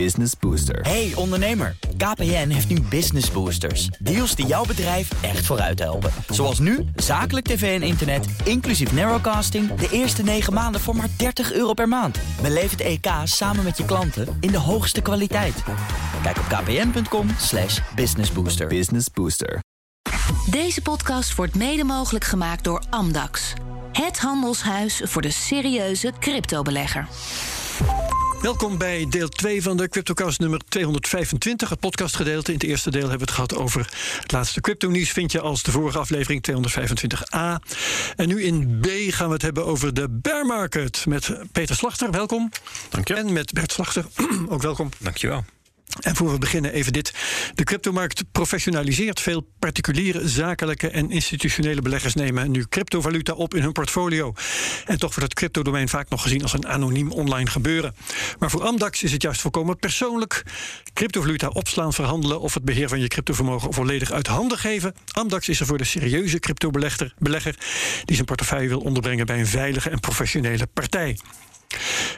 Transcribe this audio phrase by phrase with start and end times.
[0.00, 0.80] Business Booster.
[0.80, 3.86] Hey ondernemer, KPN heeft nu Business Boosters.
[3.86, 6.10] Deals die jouw bedrijf echt vooruit helpen.
[6.28, 9.74] Zoals nu, zakelijk tv en internet, inclusief narrowcasting...
[9.74, 12.18] de eerste 9 maanden voor maar 30 euro per maand.
[12.42, 15.62] Beleef het EK samen met je klanten in de hoogste kwaliteit.
[16.22, 18.66] Kijk op kpn.com slash businessbooster.
[18.66, 19.58] Business Booster.
[20.50, 23.52] Deze podcast wordt mede mogelijk gemaakt door Amdax.
[23.92, 27.08] Het handelshuis voor de serieuze cryptobelegger.
[28.44, 32.52] Welkom bij deel 2 van de CryptoCast nummer 225, het podcastgedeelte.
[32.52, 33.88] In het eerste deel hebben we het gehad over
[34.20, 35.10] het laatste crypto-nieuws.
[35.10, 37.74] Vind je als de vorige aflevering 225a.
[38.16, 41.06] En nu in B gaan we het hebben over de bear market.
[41.06, 42.50] Met Peter Slachter, welkom.
[42.88, 43.14] Dank je.
[43.14, 44.04] En met Bert Slachter,
[44.48, 44.88] ook welkom.
[44.98, 45.44] Dankjewel.
[46.00, 47.12] En voor we beginnen even dit.
[47.54, 49.20] De cryptomarkt professionaliseert.
[49.20, 54.34] Veel particuliere, zakelijke en institutionele beleggers nemen nu cryptovaluta op in hun portfolio.
[54.84, 57.94] En toch wordt het cryptodomein vaak nog gezien als een anoniem online gebeuren.
[58.38, 60.42] Maar voor Amdax is het juist volkomen persoonlijk.
[60.92, 64.94] Cryptovaluta opslaan, verhandelen of het beheer van je cryptovermogen volledig uit handen geven.
[65.12, 67.54] Amdax is er voor de serieuze cryptobelegger belegger
[68.04, 71.18] die zijn portefeuille wil onderbrengen bij een veilige en professionele partij.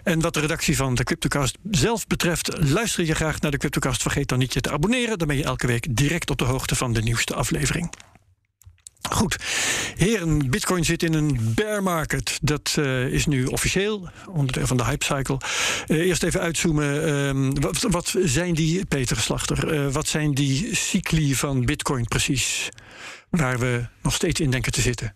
[0.03, 4.03] En wat de redactie van de Cryptocast zelf betreft, luister je graag naar de Cryptocast.
[4.03, 5.19] Vergeet dan niet je te abonneren.
[5.19, 7.91] Dan ben je elke week direct op de hoogte van de nieuwste aflevering.
[9.11, 9.37] Goed,
[9.97, 12.39] heren, Bitcoin zit in een bear market.
[12.43, 15.41] Dat uh, is nu officieel, onderdeel van de hype cycle.
[15.87, 17.09] Uh, eerst even uitzoomen.
[17.63, 22.69] Uh, wat, zijn die, Peter Slachter, wat zijn die cycli van Bitcoin precies?
[23.31, 25.15] Waar we nog steeds in denken te zitten.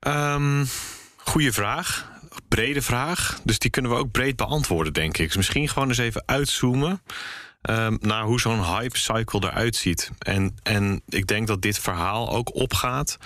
[0.00, 0.68] Um,
[1.16, 2.11] goeie vraag
[2.54, 3.40] brede vraag.
[3.44, 5.26] Dus die kunnen we ook breed beantwoorden, denk ik.
[5.26, 7.02] Dus misschien gewoon eens even uitzoomen.
[7.70, 10.10] Um, naar hoe zo'n hype cycle eruit ziet.
[10.18, 13.18] En, en ik denk dat dit verhaal ook opgaat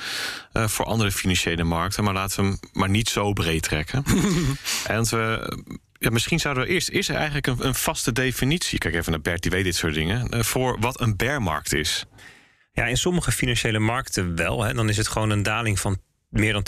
[0.52, 2.04] uh, voor andere financiële markten.
[2.04, 4.04] Maar laten we hem maar niet zo breed trekken.
[4.86, 5.52] en we.
[5.98, 6.88] Ja, misschien zouden we eerst.
[6.88, 8.78] Is er eigenlijk een, een, vaste definitie?
[8.78, 10.34] Kijk even naar Bert, die weet dit soort dingen.
[10.34, 12.06] Uh, voor wat een bearmarkt is.
[12.72, 14.62] Ja, in sommige financiële markten wel.
[14.62, 14.74] Hè.
[14.74, 15.98] Dan is het gewoon een daling van
[16.38, 16.66] meer dan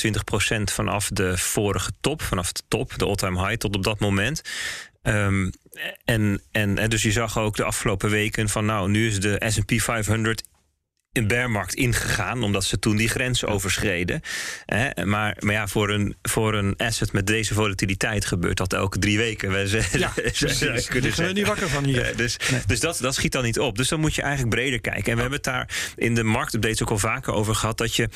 [0.60, 4.42] 20% vanaf de vorige top, vanaf de top, de all-time high, tot op dat moment.
[5.02, 5.52] Um,
[6.04, 9.72] en, en dus je zag ook de afgelopen weken van nou, nu is de SP
[9.76, 10.42] 500
[11.12, 14.20] in bearmarkt ingegaan, omdat ze toen die grens overschreden.
[15.04, 19.18] maar, maar ja, voor een, voor een asset met deze volatiliteit gebeurt dat elke drie
[19.18, 19.50] weken.
[19.52, 20.12] We ja,
[21.12, 22.16] zijn niet wakker van hier.
[22.16, 22.60] dus nee.
[22.66, 23.76] dus dat, dat schiet dan niet op.
[23.76, 25.04] Dus dan moet je eigenlijk breder kijken.
[25.04, 28.08] En we hebben het daar in de marktupdates ook al vaker over gehad, dat je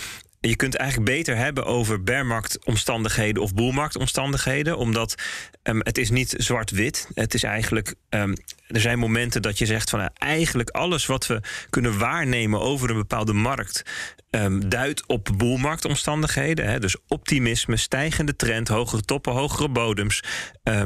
[0.48, 4.76] je kunt eigenlijk beter hebben over bearmarktomstandigheden of boelmarktomstandigheden.
[4.76, 5.14] Omdat
[5.62, 7.08] um, het is niet zwart-wit.
[7.14, 7.94] Het is eigenlijk.
[8.08, 8.34] Um,
[8.66, 12.90] er zijn momenten dat je zegt van uh, eigenlijk alles wat we kunnen waarnemen over
[12.90, 13.82] een bepaalde markt.
[14.30, 16.66] Um, duidt op boelmarktomstandigheden.
[16.68, 20.22] Hè, dus optimisme, stijgende trend, hogere toppen, hogere bodems.
[20.64, 20.82] Uh,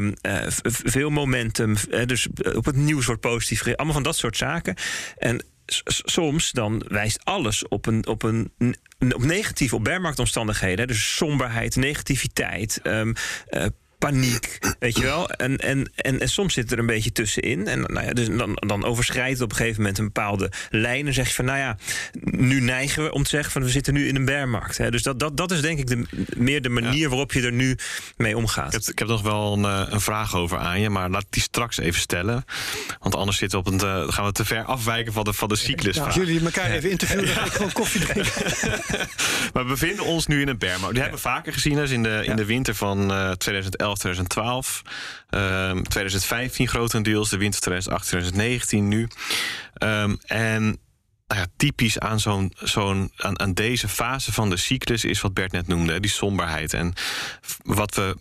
[0.66, 1.76] veel momentum.
[2.06, 3.66] Dus op het nieuws wordt positief.
[3.66, 4.76] Allemaal van dat soort zaken.
[5.16, 5.44] En
[6.04, 8.52] soms dan wijst alles op een, op een
[8.98, 10.86] op negatief, op bearmarktomstandigheden.
[10.86, 13.14] Dus somberheid, negativiteit, um,
[13.50, 13.66] uh,
[13.98, 15.30] paniek, weet je wel.
[15.30, 17.66] En, en, en, en, soms zit er een beetje tussenin.
[17.66, 21.06] En nou ja, dus dan, dan overschrijdt het op een gegeven moment een bepaalde lijn.
[21.06, 21.76] En zeg je van, nou ja,
[22.22, 24.78] nu neigen we om te zeggen van we zitten nu in een bearmarkt.
[24.78, 24.90] Hè.
[24.90, 27.08] Dus dat, dat, dat is denk ik de, meer de manier ja.
[27.08, 27.78] waarop je er nu
[28.16, 28.66] mee omgaat.
[28.66, 31.42] Ik heb, ik heb nog wel een, een, vraag over aan je, maar laat die
[31.42, 32.44] straks even stellen.
[33.00, 35.48] Want anders zitten we op een, uh, gaan we te ver afwijken van de, van
[35.48, 35.96] de cyclus.
[35.96, 38.32] Ja, als jullie elkaar even interviewen, dan ga ik gewoon koffie drinken.
[39.52, 40.94] maar we bevinden ons nu in een bearmarkt.
[40.94, 43.95] Die hebben we vaker gezien dus in de, in de winter van uh, 2011.
[43.98, 44.82] 2012.
[45.30, 49.08] Um, 2015 grotendeels, de winter 2018, 2019 nu.
[49.82, 50.62] Um, en
[51.26, 55.34] nou ja, typisch aan, zo'n, zo'n, aan, aan deze fase van de cyclus is wat
[55.34, 56.72] Bert net noemde, die somberheid.
[56.72, 56.92] En
[57.62, 58.16] wat we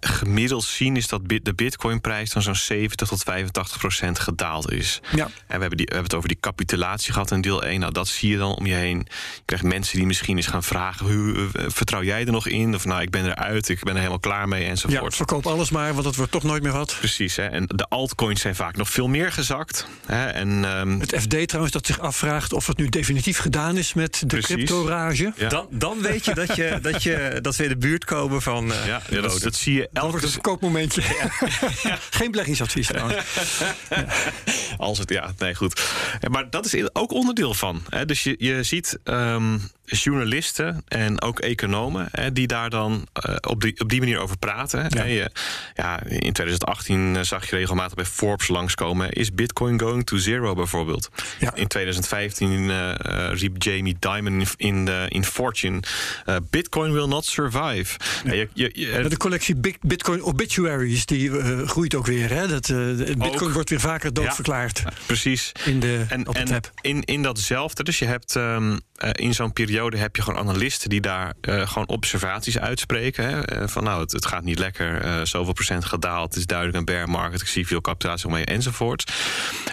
[0.00, 5.00] gemiddeld zien is dat de bitcoinprijs dan zo'n 70 tot 85 procent gedaald is.
[5.14, 5.24] Ja.
[5.24, 7.80] En we hebben, die, we hebben het over die capitulatie gehad in deel 1.
[7.80, 8.98] Nou, dat zie je dan om je heen.
[8.98, 11.06] Je krijgt mensen die misschien eens gaan vragen...
[11.06, 12.74] Hoe, uh, vertrouw jij er nog in?
[12.74, 15.10] Of nou, ik ben eruit, ik ben er helemaal klaar mee enzovoort.
[15.10, 16.96] Ja, verkoop alles maar, want het wordt toch nooit meer wat.
[16.98, 17.46] Precies, hè?
[17.46, 19.86] en de altcoins zijn vaak nog veel meer gezakt.
[20.06, 20.26] Hè?
[20.26, 20.48] En,
[20.78, 21.00] um...
[21.00, 25.32] Het FD trouwens dat zich afvraagt of het nu definitief gedaan is met de crypto-rage.
[25.36, 25.48] Ja.
[25.48, 28.70] Dan, dan weet je dat, je, dat, je dat we in de buurt komen van...
[28.70, 30.00] Uh, ja, ja dat, dat zie je elke...
[30.00, 31.02] Dat wordt een koopmomentje.
[31.82, 31.98] Ja.
[32.10, 33.24] Geen beleggingsadvies trouwens.
[34.76, 35.92] Als het, ja, nee, goed.
[36.30, 37.82] Maar dat is ook onderdeel van.
[37.88, 38.04] Hè?
[38.04, 43.60] Dus je, je ziet, um, journalisten en ook economen hè, die daar dan uh, op,
[43.60, 44.86] die, op die manier over praten.
[44.88, 45.04] Ja.
[45.04, 45.30] Je,
[45.74, 51.10] ja, in 2018 zag je regelmatig bij Forbes langskomen: is Bitcoin going to zero bijvoorbeeld?
[51.38, 51.54] Ja.
[51.54, 52.94] In 2015 uh,
[53.32, 55.80] riep Jamie Dimon in, in Fortune:
[56.50, 57.98] Bitcoin will not survive.
[58.24, 58.32] Ja.
[58.32, 61.30] Je, je, je, de collectie Bitcoin obituaries die
[61.66, 62.30] groeit ook weer.
[62.30, 62.48] Hè?
[62.48, 64.82] Dat, Bitcoin ook, wordt weer vaker doodverklaard.
[65.06, 65.52] precies.
[65.64, 69.34] In de, en, op de en in, in datzelfde, dus je hebt um, uh, in
[69.34, 73.24] zo'n periode heb je gewoon analisten die daar uh, gewoon observaties uitspreken.
[73.24, 73.60] Hè?
[73.60, 77.08] Uh, van nou, het, gaat niet lekker, zoveel procent gedaald, het is duidelijk een bear
[77.08, 79.12] market, ik zie veel capitulatie omheen enzovoort.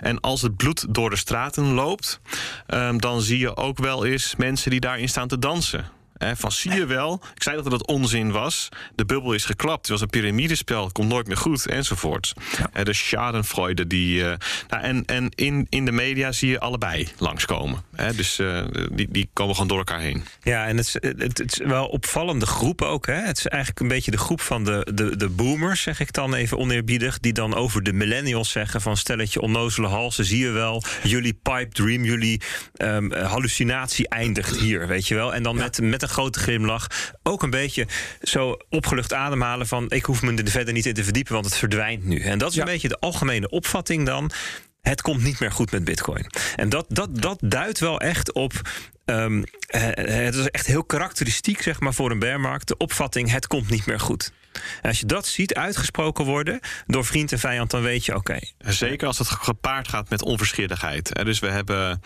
[0.01, 2.19] En als het bloed door de straten loopt,
[2.67, 6.71] um, dan zie je ook wel eens mensen die daarin staan te dansen van zie
[6.71, 8.69] je wel, ik zei dat het onzin was.
[8.95, 9.81] De bubbel is geklapt.
[9.81, 12.33] Het was een piramidespel, het komt nooit meer goed, enzovoort.
[12.73, 12.83] Ja.
[12.83, 13.87] de schadenfreude.
[13.87, 14.33] Die, uh,
[14.67, 17.83] nou, en en in, in de media zie je allebei langskomen.
[17.95, 20.23] He, dus uh, die, die komen gewoon door elkaar heen.
[20.43, 23.05] Ja, en het is, het, het is wel opvallende groep ook.
[23.05, 23.13] Hè?
[23.13, 26.33] Het is eigenlijk een beetje de groep van de, de, de boomers, zeg ik dan
[26.33, 27.19] even oneerbiedig.
[27.19, 30.25] Die dan over de millennials zeggen van stelletje onnozele halsen.
[30.25, 32.41] Zie je wel, jullie pipe dream, jullie
[32.77, 35.33] um, hallucinatie eindigt hier, weet je wel.
[35.33, 35.63] En dan ja.
[35.63, 36.87] met, met een grote glimlach.
[37.23, 37.87] Ook een beetje
[38.21, 39.85] zo opgelucht ademhalen van...
[39.89, 42.19] ik hoef me er verder niet in te verdiepen, want het verdwijnt nu.
[42.19, 44.31] En dat is een beetje de algemene opvatting dan
[44.81, 46.25] het komt niet meer goed met Bitcoin.
[46.55, 48.53] En dat, dat, dat duidt wel echt op.
[49.05, 52.67] Um, het is echt heel karakteristiek zeg maar, voor een bearmarkt.
[52.67, 54.31] De opvatting: het komt niet meer goed.
[54.81, 58.31] En als je dat ziet uitgesproken worden door vriend en vijand, dan weet je oké.
[58.31, 58.73] Okay.
[58.73, 61.23] Zeker als het gepaard gaat met onverschilligheid.
[61.23, 62.01] Dus we hebben.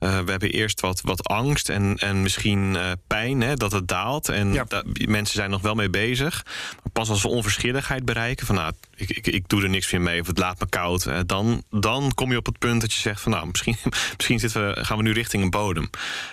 [0.00, 3.88] Uh, we hebben eerst wat, wat angst en, en misschien uh, pijn hè, dat het
[3.88, 4.28] daalt.
[4.28, 4.64] En ja.
[4.64, 6.44] da mensen zijn nog wel mee bezig.
[6.82, 10.00] Maar pas als we onverschilligheid bereiken, van nou, ik, ik, ik doe er niks meer
[10.00, 11.06] mee of het laat me koud.
[11.06, 13.76] Uh, dan, dan kom je op het punt dat je zegt van nou, misschien,
[14.16, 15.90] misschien zitten we, gaan we nu richting een bodem.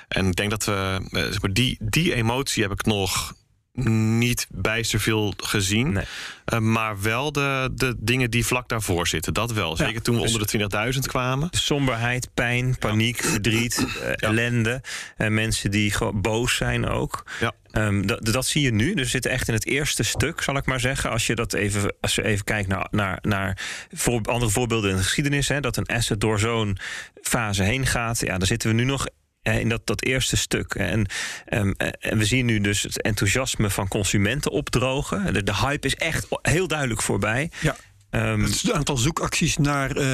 [0.08, 3.34] En ik denk dat we, zeg maar, die, die emotie heb ik nog
[3.86, 5.92] niet bijster veel gezien.
[5.92, 6.06] Nee.
[6.54, 9.34] Uh, maar wel de, de dingen die vlak daarvoor zitten.
[9.34, 9.76] Dat wel.
[9.76, 11.48] Zeker ja, toen we dus onder de 20.000 kwamen.
[11.52, 13.30] Somberheid, pijn, paniek, ja.
[13.30, 14.16] verdriet, uh, ja.
[14.16, 14.82] ellende.
[15.18, 17.24] En mensen die gewoon boos zijn ook.
[17.40, 17.54] Ja.
[17.72, 18.94] Um, dat, dat zie je nu.
[18.94, 21.10] Dus we zitten echt in het eerste stuk, zal ik maar zeggen.
[21.10, 23.58] Als je dat even, als je even kijkt naar, naar, naar
[23.94, 26.78] voor, andere voorbeelden in de geschiedenis, hè, dat een asset door zo'n
[27.22, 28.20] fase heen gaat.
[28.20, 29.08] Ja, dan zitten we nu nog
[29.54, 30.74] in dat, dat eerste stuk.
[30.76, 31.06] En,
[31.50, 35.34] um, en we zien nu dus het enthousiasme van consumenten opdrogen.
[35.34, 37.52] De, de hype is echt heel duidelijk voorbij.
[37.60, 37.76] Ja.
[38.18, 40.06] Um, het aantal zoekacties naar uh,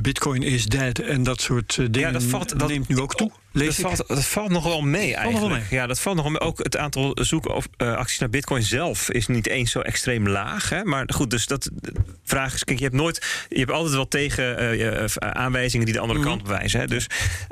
[0.00, 3.14] Bitcoin is dead en dat soort uh, dingen ja, dat, valt, dat neemt nu ook
[3.14, 3.30] toe.
[3.52, 5.52] Dat valt, dat valt, nog wel mee eigenlijk.
[5.52, 5.62] Mee.
[5.70, 6.40] Ja, dat valt nog wel mee.
[6.40, 10.68] Ook het aantal zoekacties naar Bitcoin zelf is niet eens zo extreem laag.
[10.68, 10.84] Hè?
[10.84, 11.92] Maar goed, dus dat de
[12.24, 16.00] vraag is: kijk, je hebt nooit, je hebt altijd wel tegen uh, aanwijzingen die de
[16.00, 16.34] andere mm -hmm.
[16.34, 16.80] kant bewijzen.
[16.80, 16.86] Hè?
[16.86, 17.06] Dus,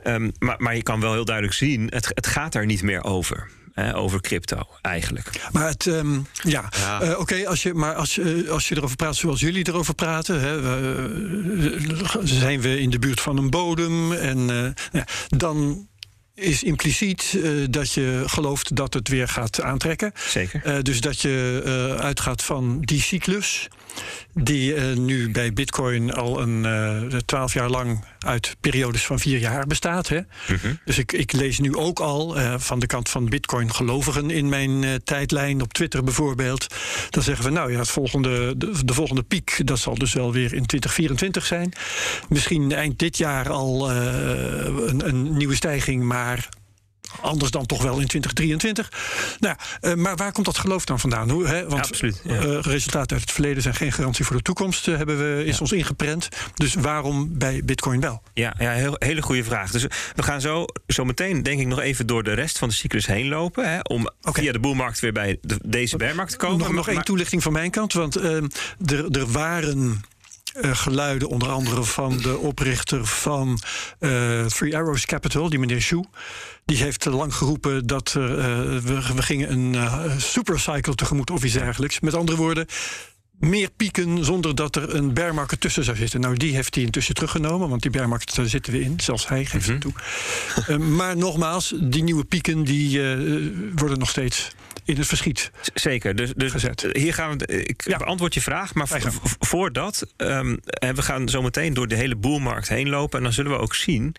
[0.04, 3.04] um, maar, maar je kan wel heel duidelijk zien: het, het gaat daar niet meer
[3.04, 3.48] over
[3.94, 5.48] over crypto eigenlijk.
[5.52, 7.02] Maar het, um, ja, ja.
[7.02, 9.94] Uh, oké, okay, als je, maar als, uh, als je erover praat zoals jullie erover
[9.94, 15.88] praten, hè, uh, zijn we in de buurt van een bodem en ja, dan
[16.34, 20.12] is impliciet uh, dat je gelooft dat het weer gaat aantrekken.
[20.28, 20.62] Zeker.
[20.66, 23.68] Uh, dus dat je uh, uitgaat van die cyclus
[24.34, 29.38] die uh, nu bij Bitcoin al een twaalf uh, jaar lang uit periodes van vier
[29.38, 30.08] jaar bestaat.
[30.08, 30.20] Hè?
[30.46, 30.78] -hmm.
[30.84, 35.00] Dus ik, ik, lees nu ook al uh, van de kant van Bitcoin-gelovigen in mijn
[35.04, 36.66] tijdlijn op Twitter bijvoorbeeld.
[37.10, 40.32] Dan zeggen we, nou ja, het volgende, de, de, volgende piek, dat zal dus wel
[40.32, 41.72] weer in 2024 zijn.
[42.28, 46.48] Misschien eind dit jaar al een, een nieuwe stijging, maar
[47.20, 49.36] anders dan toch wel in 2023.
[49.38, 51.30] Nou, uh, maar waar komt dat geloof dan vandaan?
[51.30, 51.60] Hoe, hè?
[51.60, 52.42] Want ja, absoluut, ja.
[52.42, 55.54] uh, resultaten uit het verleden zijn geen garantie voor de toekomst, uh, hebben we, is
[55.54, 55.60] ja.
[55.60, 56.28] ons ingeprent.
[56.54, 58.22] Dus waarom bij Bitcoin wel?
[58.34, 59.70] Ja, ja heel, hele goede vraag.
[59.70, 59.82] Dus
[60.14, 63.06] we gaan zo, zo meteen, denk ik, nog even door de rest van de cyclus
[63.06, 63.72] heen lopen.
[63.72, 64.42] Hè, om okay.
[64.42, 66.58] via de boelmarkt weer bij de, deze bearmarkt te komen.
[66.58, 67.92] Nog, nog één toelichting van mijn kant.
[67.92, 68.48] Want ehm,
[68.86, 70.00] er, er waren
[70.60, 73.60] uh, geluiden, onder andere van de oprichter van
[74.00, 76.00] uh, Three Arrows Capital, die meneer Xu.
[76.64, 82.00] Die heeft lang geroepen dat we, we, gingen een supercycle tegemoet of iets dergelijks.
[82.00, 82.66] Met andere woorden,
[83.42, 86.20] meer pieken zonder dat er een bearmarket tussen zou zitten.
[86.20, 89.00] Nou, die heeft hij intussen teruggenomen, want die bearmarket daar zitten we in.
[89.00, 89.92] Zelfs hij geeft mm -hmm.
[90.54, 90.78] het toe.
[90.78, 94.50] uh, maar nogmaals, die nieuwe pieken die uh, worden nog steeds
[94.84, 95.50] in het verschiet.
[95.74, 96.16] Zeker.
[96.16, 96.86] Dus, dus gezet.
[96.92, 97.46] hier gaan we.
[97.46, 97.96] Ik ja.
[97.96, 98.88] beantwoord je vraag, maar
[99.38, 100.06] voordat.
[100.16, 100.60] Um,
[100.94, 103.18] we gaan zo meteen door de hele boelmarkt heen lopen.
[103.18, 104.14] En dan zullen we ook zien.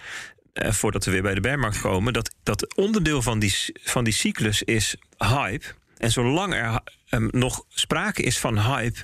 [0.54, 4.14] Uh, voordat we weer bij de bearmarkt komen, dat, dat onderdeel van die, van die
[4.14, 5.66] cyclus is hype.
[5.98, 6.80] En zolang er
[7.10, 9.00] um, nog sprake is van hype,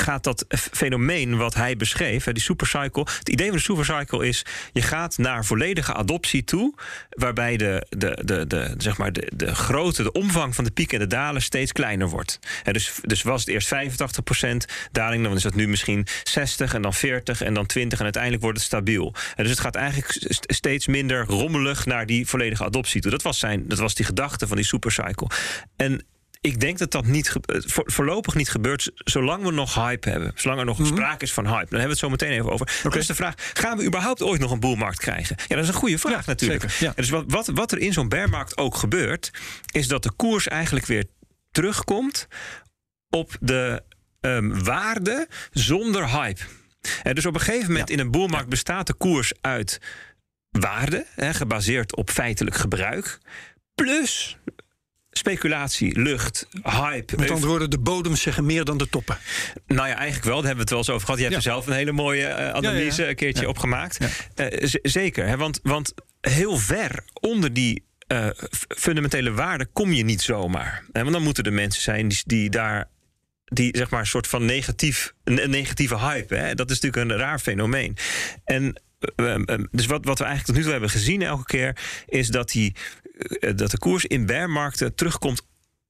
[0.00, 3.06] gaat dat fenomeen wat hij beschreef, die supercycle.
[3.18, 6.74] Het idee van de supercycle is: je gaat naar volledige adoptie toe,
[7.08, 10.98] waarbij de, de, de, de, zeg maar de, de grootte, de omvang van de pieken
[11.00, 12.38] en de dalen steeds kleiner wordt.
[12.62, 14.46] dus, dus was het eerst 85%
[14.92, 18.42] daling, dan is dat nu misschien 60 en dan 40 en dan 20 en uiteindelijk
[18.42, 19.14] wordt het stabiel.
[19.36, 23.10] Dus het gaat eigenlijk steeds minder rommelig naar die volledige adoptie toe.
[23.10, 25.30] Dat was, zijn, dat was die gedachte van die supercycle.
[25.76, 26.04] En
[26.40, 27.32] ik denk dat dat niet
[27.70, 30.32] voorlopig niet gebeurt zolang we nog hype hebben.
[30.34, 30.88] Zolang er nog mhm.
[30.88, 31.56] sprake is van hype.
[31.56, 32.80] Dan hebben we het zo meteen even over.
[32.84, 33.00] Okay.
[33.00, 35.36] is de vraag: gaan we überhaupt ooit nog een boelmarkt krijgen?
[35.48, 36.70] Ja, dat is een goede vraag natuurlijk.
[36.70, 36.92] ja.
[36.96, 39.30] Dus wat, wat, wat er in zo'n bearmarkt ook gebeurt,
[39.72, 41.04] is dat de koers eigenlijk weer
[41.50, 42.26] terugkomt
[43.10, 43.82] op de
[44.20, 46.42] um, waarde zonder hype.
[47.02, 49.80] En dus op een gegeven moment in een boelmarkt bestaat de koers uit
[50.50, 53.18] waarde, gebaseerd op feitelijk gebruik.
[53.74, 54.38] Plus
[55.18, 57.16] speculatie, lucht, hype.
[57.16, 59.18] Met andere woorden, de bodems zeggen meer dan de toppen.
[59.66, 60.36] Nou ja, eigenlijk wel.
[60.36, 61.18] Daar hebben we het wel eens over gehad.
[61.20, 63.98] Je hebt er zelf een hele mooie uh, analyse een keertje opgemaakt.
[64.36, 64.46] Uh,
[64.82, 68.26] zeker, hè, want, want heel ver onder die uh,
[68.68, 70.84] fundamentele waarden kom je niet zomaar.
[70.92, 72.88] Want dan moeten er mensen zijn die, die daar
[73.44, 76.34] die zeg maar een soort van negatief, een negatieve hype.
[76.34, 76.54] Hè?
[76.54, 77.96] Dat is natuurlijk een raar fenomeen.
[78.44, 78.80] En
[79.70, 82.74] dus wat, wat we eigenlijk tot nu toe hebben gezien elke keer, is dat die
[83.16, 85.42] eh, dat de koers in bearmarkten terugkomt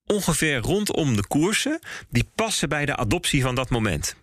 [0.05, 4.15] ongeveer rondom de koersen die passen bij de adoptie van dat moment.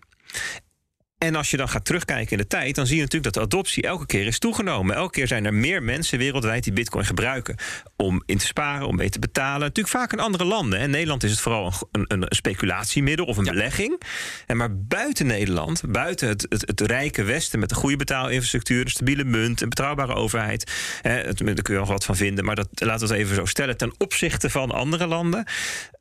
[1.17, 3.55] En als je dan gaat terugkijken in de tijd, dan zie je natuurlijk dat de
[3.55, 4.95] adoptie elke keer is toegenomen.
[4.95, 7.55] Elke keer zijn er meer mensen wereldwijd die Bitcoin gebruiken
[7.95, 9.59] om in te sparen, om mee te betalen.
[9.59, 10.79] Natuurlijk vaak in andere landen.
[10.79, 14.01] In Nederland is het vooral een, een, speculatiemiddel of een belegging.
[14.45, 18.89] En maar buiten Nederland, buiten het, het, het, rijke Westen met een goede betaalinfrastructuur, een
[18.89, 22.67] stabiele munt, een betrouwbare overheid, hè, daar kun je nog wat van vinden, maar dat
[22.73, 25.45] laten we het even zo stellen ten opzichte van andere landen.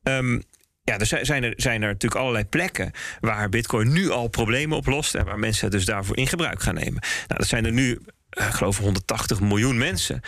[0.03, 0.43] Um,
[0.85, 5.15] ja, er zijn er, zijn er natuurlijk allerlei plekken waar Bitcoin nu al problemen oplost
[5.15, 7.03] en waar mensen het dus daarvoor in gebruik gaan nemen.
[7.03, 10.21] Nou, dat zijn er nu, uh, ik geloof, 180 miljoen mensen.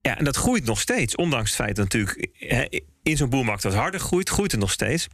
[0.00, 2.28] Ja, en dat groeit nog steeds, ondanks het feit dat natuurlijk
[3.02, 5.06] in zo'n boelmarkt wat harder groeit, groeit het nog steeds.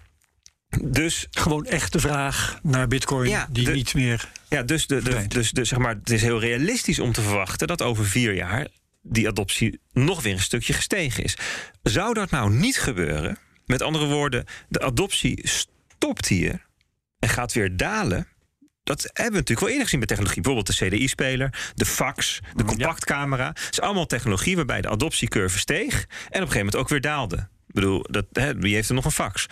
[0.82, 4.28] Dus gewoon echt de vraag naar Bitcoin die niet meer.
[4.48, 7.66] Ja, dus, de, de, dus, dus zeg maar, het is heel realistisch om te verwachten
[7.66, 8.68] dat over vier jaar
[9.02, 11.36] die adoptie nog weer een stukje gestegen is.
[11.82, 13.38] Zou dat nou niet gebeuren?
[13.70, 16.66] Met andere woorden, de adoptie stopt hier
[17.18, 18.26] en gaat weer dalen.
[18.82, 20.42] Dat hebben we natuurlijk wel eerder gezien met technologie.
[20.42, 23.46] Bijvoorbeeld de CDI-speler, de fax, de compactcamera.
[23.46, 25.92] Het is allemaal technologie waarbij de adoptiecurve steeg...
[25.92, 27.36] en op een gegeven moment ook weer daalde.
[27.36, 29.46] Ik bedoel, dat, hè, wie heeft er nog een fax?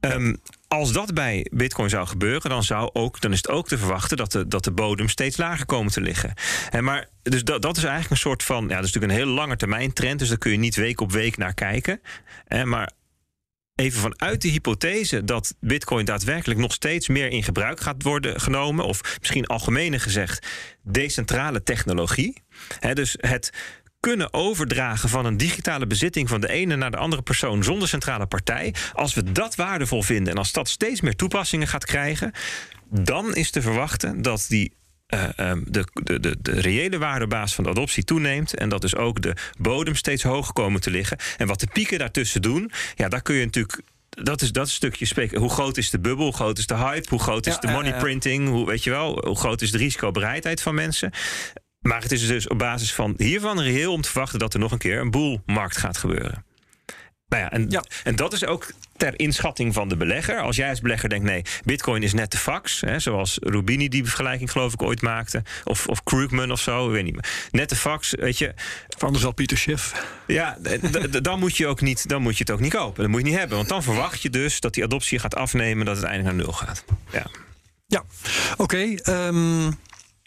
[0.00, 0.36] Um,
[0.68, 4.16] als dat bij Bitcoin zou gebeuren, dan, zou ook, dan is het ook te verwachten
[4.16, 6.32] dat de, dat de bodem steeds lager komen te liggen.
[6.70, 8.62] En maar, dus dat, dat is eigenlijk een soort van.
[8.68, 11.00] Ja, dat is natuurlijk een heel lange termijn trend, dus daar kun je niet week
[11.00, 12.00] op week naar kijken.
[12.64, 12.90] Maar
[13.74, 18.84] even vanuit de hypothese dat Bitcoin daadwerkelijk nog steeds meer in gebruik gaat worden genomen,
[18.84, 20.46] of misschien algemener gezegd,
[20.82, 22.42] decentrale technologie.
[22.92, 23.50] dus het
[24.00, 28.26] kunnen overdragen van een digitale bezitting van de ene naar de andere persoon zonder centrale
[28.26, 28.74] partij.
[28.92, 32.32] Als we dat waardevol vinden en als dat steeds meer toepassingen gaat krijgen,
[32.90, 34.72] dan is te verwachten dat die
[35.08, 38.54] uh, de, de, de, de, reële waardebaas van de adoptie toeneemt.
[38.54, 41.18] En dat dus ook de bodem steeds hoger komen te liggen.
[41.36, 45.06] En wat de pieken daartussen doen, ja, daar kun je natuurlijk dat is dat stukje
[45.06, 45.38] spreken.
[45.38, 46.24] Hoe groot is de bubbel?
[46.24, 47.08] Hoe groot is de hype?
[47.08, 48.48] Hoe groot is de money printing?
[48.48, 51.12] Hoe, weet je wel, hoe groot is de risicobereidheid van mensen?
[51.80, 54.72] Maar het is dus op basis van hiervan reëel om te verwachten dat er nog
[54.72, 56.44] een keer een boelmarkt gaat gebeuren.
[57.34, 57.84] Nou ja, en, ja.
[58.04, 60.40] en dat is ook ter inschatting van de belegger.
[60.40, 62.80] Als jij als belegger denkt, nee, bitcoin is net de fax.
[62.80, 65.42] Hè, zoals Rubini die vergelijking geloof ik ooit maakte.
[65.64, 67.48] Of, of Krugman of zo, ik weet niet meer.
[67.50, 68.54] Net de fax, weet je.
[68.98, 70.06] Anders al Pieter Schiff.
[70.26, 70.58] Ja,
[71.22, 73.02] dan moet, je ook niet, dan moet je het ook niet kopen.
[73.02, 73.56] Dat moet je niet hebben.
[73.56, 75.86] Want dan verwacht je dus dat die adoptie gaat afnemen...
[75.86, 76.84] dat het eindelijk naar nul gaat.
[77.10, 77.26] Ja,
[77.86, 78.04] ja.
[78.52, 78.62] oké.
[78.62, 79.70] Okay, ehm,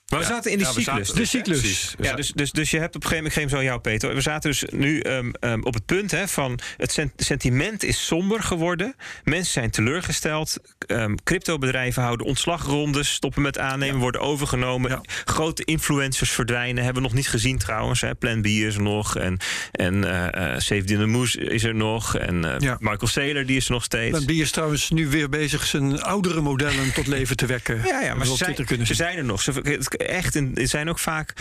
[0.10, 1.10] maar we zaten in die cyclus.
[1.10, 1.96] de cyclus.
[2.00, 4.16] Ja, dus, dus, dus je hebt op een gegeven moment, zo jou Peter.
[4.16, 8.44] We zaten dus nu um, um, op het punt hè, van het sentiment is somber
[8.44, 8.96] geworden.
[9.24, 10.58] Mensen zijn teleurgesteld.
[10.88, 14.92] Um, cryptobedrijven houden ontslagrondes, stoppen met aannemen, worden overgenomen.
[14.92, 15.02] Ja.
[15.26, 16.84] Grote influencers verdwijnen.
[16.84, 18.02] Hebben we nog niet gezien trouwens.
[18.02, 18.16] Hè.
[18.16, 19.16] Plan B is er nog.
[19.18, 19.38] En,
[19.72, 22.16] en uh, Save the Moose is er nog.
[22.16, 22.78] En uh, ja.
[22.80, 24.12] Michael Saylor die is er nog steeds.
[24.12, 27.82] Plan B is trouwens nu weer bezig zijn oudere modellen tot leven te wekken.
[27.86, 29.42] Ja, ja maar ze zijn, ze zijn er nog.
[29.42, 31.34] Ze, echt, er zijn ook vaak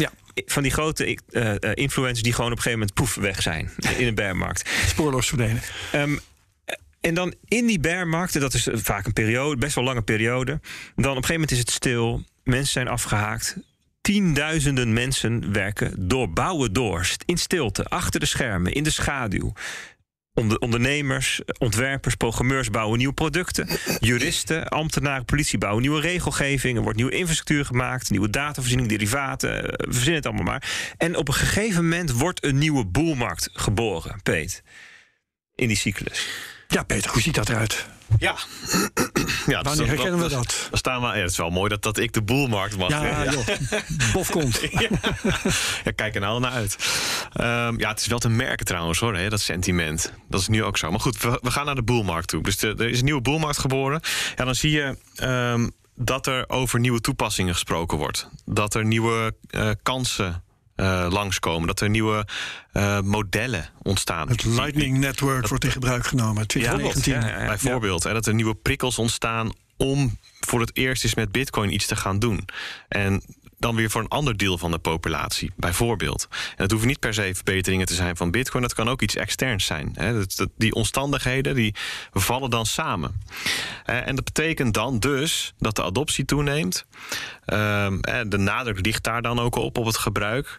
[0.46, 4.06] van die grote uh, influencers die gewoon op een gegeven moment poef weg zijn in
[4.06, 4.70] een bearmarkt.
[4.86, 5.62] Spoorloos verdwenen.
[5.94, 6.20] Um,
[7.00, 10.50] en dan in die bearmarkten, dat is vaak een periode, best wel lange periode.
[10.50, 13.56] Dan op een gegeven moment is het stil, mensen zijn afgehaakt.
[14.00, 19.52] Tienduizenden mensen werken door, bouwen door, in stilte, achter de schermen, in de schaduw.
[20.36, 23.68] Onder, ondernemers, ontwerpers, programmeurs bouwen nieuwe producten.
[24.00, 26.76] Juristen, ambtenaren, politie bouwen nieuwe regelgeving.
[26.76, 29.62] Er wordt nieuwe infrastructuur gemaakt, nieuwe datavoorziening, derivaten.
[29.62, 30.94] We verzinnen het allemaal maar.
[30.96, 34.62] En op een gegeven moment wordt een nieuwe boelmarkt geboren, Peet.
[35.54, 36.28] In die cyclus.
[36.68, 37.86] Ja, Peter, hoe ziet dat eruit?
[38.18, 38.34] Ja.
[39.46, 40.66] ja Wanneer dus herkennen we dat?
[40.70, 42.88] Dan staan we, ja, het is wel mooi dat, dat ik de boelmarkt mag.
[42.88, 43.22] Ja, hè?
[43.24, 43.46] joh.
[44.12, 44.60] Bof komt.
[45.84, 46.76] Ja, kijk er nou naar uit.
[47.32, 50.12] Ehm, ja, het is wel te merken trouwens hoor, hè, dat sentiment.
[50.28, 50.90] Dat is nu ook zo.
[50.90, 52.42] Maar goed, we, we gaan naar de boelmarkt toe.
[52.42, 54.00] Dus de- er is een nieuwe boelmarkt geboren.
[54.36, 58.28] Ja, dan zie je ehm, dat er over nieuwe toepassingen gesproken wordt.
[58.44, 60.44] Dat er nieuwe eh, kansen
[60.76, 61.66] eh, langskomen.
[61.66, 62.26] Dat er nieuwe
[62.72, 64.28] eh, modellen ontstaan.
[64.28, 66.46] Het Lightning Network wordt in gebruik genomen.
[66.46, 67.12] 2019.
[67.12, 67.46] Ja, ja, ja.
[67.46, 71.86] Bijvoorbeeld, hè, dat er nieuwe prikkels ontstaan om voor het eerst eens met Bitcoin iets
[71.86, 72.44] te gaan doen.
[72.88, 73.22] En
[73.66, 76.26] dan weer voor een ander deel van de populatie, bijvoorbeeld.
[76.30, 79.16] En het hoeven niet per se verbeteringen te zijn van Bitcoin, dat kan ook iets
[79.16, 79.90] externs zijn.
[79.94, 80.12] Hè.
[80.18, 81.74] Dat- dat- Die omstandigheden die
[82.12, 83.20] vallen dan samen.
[83.84, 86.86] Eh, En dat betekent dan dus dat de adoptie toeneemt.
[87.44, 90.58] Ehm, en De nadruk ligt daar dan ook op, op het gebruik.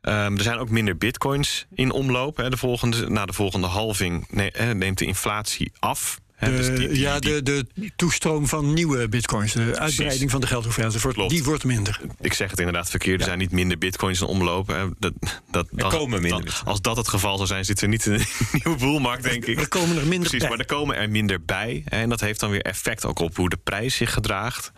[0.00, 2.36] Ehm, er zijn ook minder bitcoins in omloop.
[2.36, 2.50] Hè.
[2.50, 6.20] De volgende, na de volgende halving hè, neemt de inflatie af.
[6.50, 10.46] Dus die- die- ja, die- de, de toestroom van nieuwe bitcoins, de uitbreiding van de
[10.46, 12.00] geldhoeveelheid, die wordt minder.
[12.20, 13.20] ik zeg het inderdaad verkeerd.
[13.20, 14.66] Er zijn niet minder bitcoins in omloop.
[14.66, 14.84] Hè.
[14.98, 15.12] Dat,
[15.50, 18.26] dat, dat- komen minder als dat het geval zou zijn, zitten we niet in een
[18.64, 19.60] nieuwe boelmarkt, denk ik.
[19.60, 20.48] Er komen er minder Precies, bij.
[20.48, 21.82] maar er komen er minder bij.
[21.84, 24.72] Hè, en dat heeft dan weer effect ook op hoe de prijs zich gedraagt.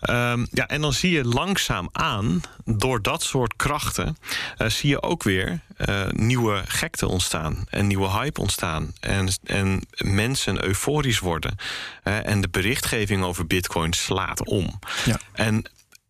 [0.00, 4.16] Ehm, ja, en dan zie je langzaam aan, door dat soort krachten,
[4.56, 7.64] eh, zie je ook weer eh, nieuwe gekte ontstaan.
[7.68, 8.92] En nieuwe hype ontstaan.
[9.00, 11.56] En, en mensen euforisch worden.
[12.02, 14.78] En de berichtgeving over bitcoin slaat om.
[15.04, 15.20] Ja.
[15.32, 15.64] En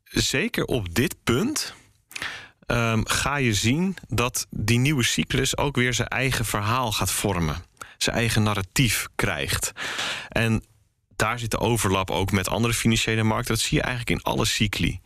[0.04, 1.74] zeker op dit punt
[2.66, 7.64] ehm, ga je zien dat die nieuwe cyclus ook weer zijn eigen verhaal gaat vormen.
[7.98, 9.72] Zijn eigen narratief krijgt.
[10.28, 10.64] En
[11.20, 13.54] daar zit de overlap ook met andere financiële markten.
[13.54, 15.00] Dat zie je eigenlijk in alle cycli.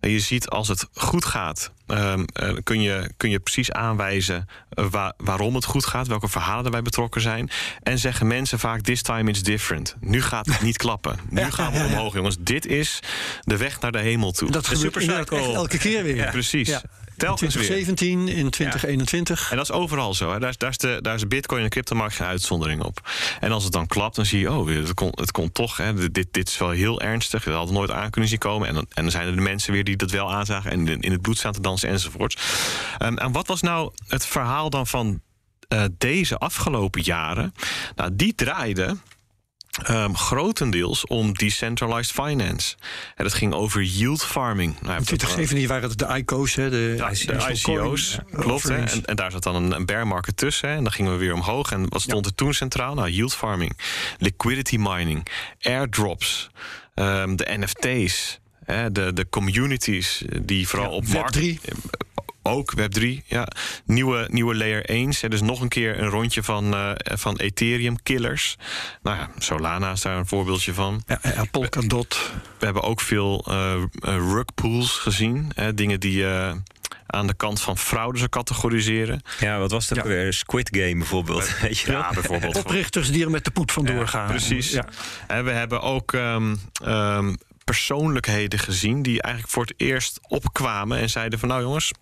[0.00, 4.48] En je ziet als het goed gaat, ehm, eh, kun, je, kun je precies aanwijzen
[4.68, 7.50] eh, wa- waarom het goed gaat, welke verhalen erbij betrokken zijn.
[7.82, 9.96] En zeggen mensen vaak: This time it's different.
[10.00, 11.18] Nu gaat het niet klappen.
[11.30, 12.36] Nu gaan we omhoog, jongens.
[12.40, 13.00] Dit is
[13.40, 14.50] de weg naar de hemel toe.
[14.50, 16.30] Dat gebeurt inderdaad echt elke keer weer.
[16.30, 16.68] Precies.
[17.16, 17.64] In Telkens weer.
[17.64, 19.50] 2017, in 2021.
[19.50, 20.32] En dat is overal zo.
[20.32, 20.38] Hè.
[20.38, 23.10] Daar, is, daar, is de, daar is de bitcoin en de cryptomarkt geen uitzondering op.
[23.40, 24.52] En als het dan klapt, dan zie je...
[24.52, 25.76] oh, het komt het komt toch.
[25.76, 26.10] Hè.
[26.10, 27.44] Dit, dit is wel heel ernstig.
[27.44, 28.68] Dat hadden we nooit aan kunnen zien komen.
[28.68, 30.70] En dan, en dan zijn er de mensen weer die dat wel aanzagen...
[30.70, 32.36] en in, in het bloed staan te dansen enzovoorts.
[32.98, 35.20] Ehm, en wat was nou het verhaal dan van
[35.68, 37.54] eh, deze afgelopen jaren?
[37.94, 38.96] Nou, die draaide...
[39.84, 42.76] ehm, grotendeels om decentralized finance.
[43.14, 44.80] En dat ging over yield farming.
[44.80, 48.62] Nou, In 2017 waren het de ICO's, hè, de, ja, de ICO's, klopt.
[48.68, 48.76] Hè?
[48.76, 50.68] En, en daar zat dan een, een bear market tussen.
[50.68, 50.76] hè.
[50.76, 51.70] En dan gingen we weer omhoog.
[51.72, 52.94] En wat stond er toen centraal?
[52.94, 53.76] Nou, yield farming,
[54.18, 55.26] liquidity mining,
[55.60, 56.50] airdrops,
[56.94, 61.12] ehm, de NFT's, hè, de, de communities die vooral op Web3.
[61.12, 61.38] markt...
[62.46, 63.48] Ook Web3, ja.
[63.84, 65.12] Nieuwe, nieuwe layer 1.
[65.20, 68.56] Hè, dus nog een keer een rondje van, eh, van Ethereum killers.
[69.02, 71.02] Nou ja, Solana is daar een voorbeeldje van.
[71.06, 72.30] Ja, ja, Polkadot.
[72.58, 73.82] We hebben ook veel eh eh,
[74.16, 75.50] rug pools gezien.
[75.54, 76.60] Hè, dingen die je
[77.06, 79.22] aan de kant van fraude zou categoriseren.
[79.40, 80.02] Ja, wat was Ja.
[80.02, 80.32] weer?
[80.32, 81.58] Squid Game bijvoorbeeld.
[81.60, 81.92] Weet je?
[81.92, 82.56] Ja, bijvoorbeeld.
[82.64, 84.26] Oprichters die er met de poep vandoor gaan.
[84.28, 84.70] Precies.
[84.70, 84.84] Ja.
[85.26, 91.10] En we hebben ook ehm, ehm, persoonlijkheden gezien die eigenlijk voor het eerst opkwamen en
[91.10, 91.92] zeiden van nou jongens.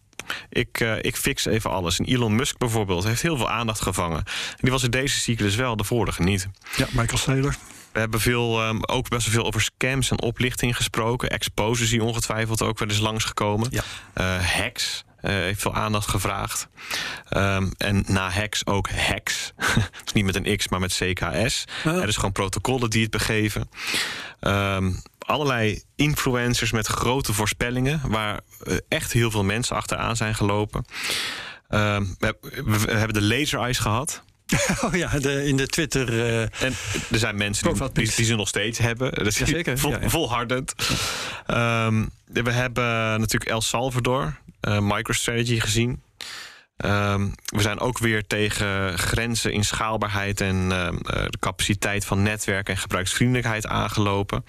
[0.49, 1.99] Ik, eh, ik fix even alles.
[1.99, 4.19] En Elon Musk bijvoorbeeld heeft heel veel aandacht gevangen.
[4.19, 6.49] En die was in deze cyclus wel, de vorige niet.
[6.77, 7.57] ja, Michael Saylor.
[7.93, 11.31] We hebben veel, ehm, ook best wel veel over scams en oplichting gesproken.
[11.31, 13.69] Exposes die ongetwijfeld ook wel eens langsgekomen.
[13.71, 13.83] Ja.
[14.13, 16.69] Eh, hacks eh, heeft veel aandacht gevraagd.
[17.29, 19.53] Ehm, en na hacks ook hacks.
[20.05, 21.65] dus niet met een X, maar met CKS.
[21.85, 23.71] Er is gewoon protocollen die het begeven.
[24.41, 24.93] Ehm,
[25.25, 28.01] allerlei influencers met grote voorspellingen...
[28.09, 30.85] waar eh, echt heel veel mensen achteraan zijn gelopen.
[31.69, 34.23] Ehm, we, heb- we hebben de laser eyes gehad.
[34.85, 36.09] Oh ja, de, in de Twitter.
[36.27, 36.75] eh, En
[37.11, 39.13] er zijn mensen die, die, die ze nog steeds hebben.
[39.15, 40.09] Dat is Jazeker, vol, ja, ja.
[40.09, 40.75] volhardend.
[41.47, 42.85] Ehm, we hebben
[43.21, 46.03] natuurlijk El Salvador, eh, MicroStrategy gezien.
[46.77, 52.23] Ehm, we zijn ook weer tegen grenzen in schaalbaarheid en ehm, eh, de capaciteit van
[52.23, 54.45] netwerk en gebruiksvriendelijkheid aangelopen.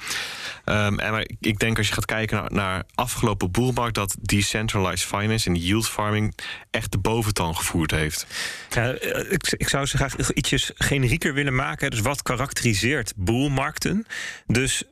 [0.64, 5.08] Ehm, en maar ik denk als je gaat kijken naar, naar afgelopen boelmarkt, dat decentralized
[5.08, 6.38] finance en yield farming
[6.72, 8.28] echt de boventoon gevoerd heeft.
[8.70, 11.92] Eh, ik, ik zou ze graag ietsjes generieker willen maken.
[11.92, 14.06] Dus wat karakteriseert boelmarkten?
[14.48, 14.84] Dus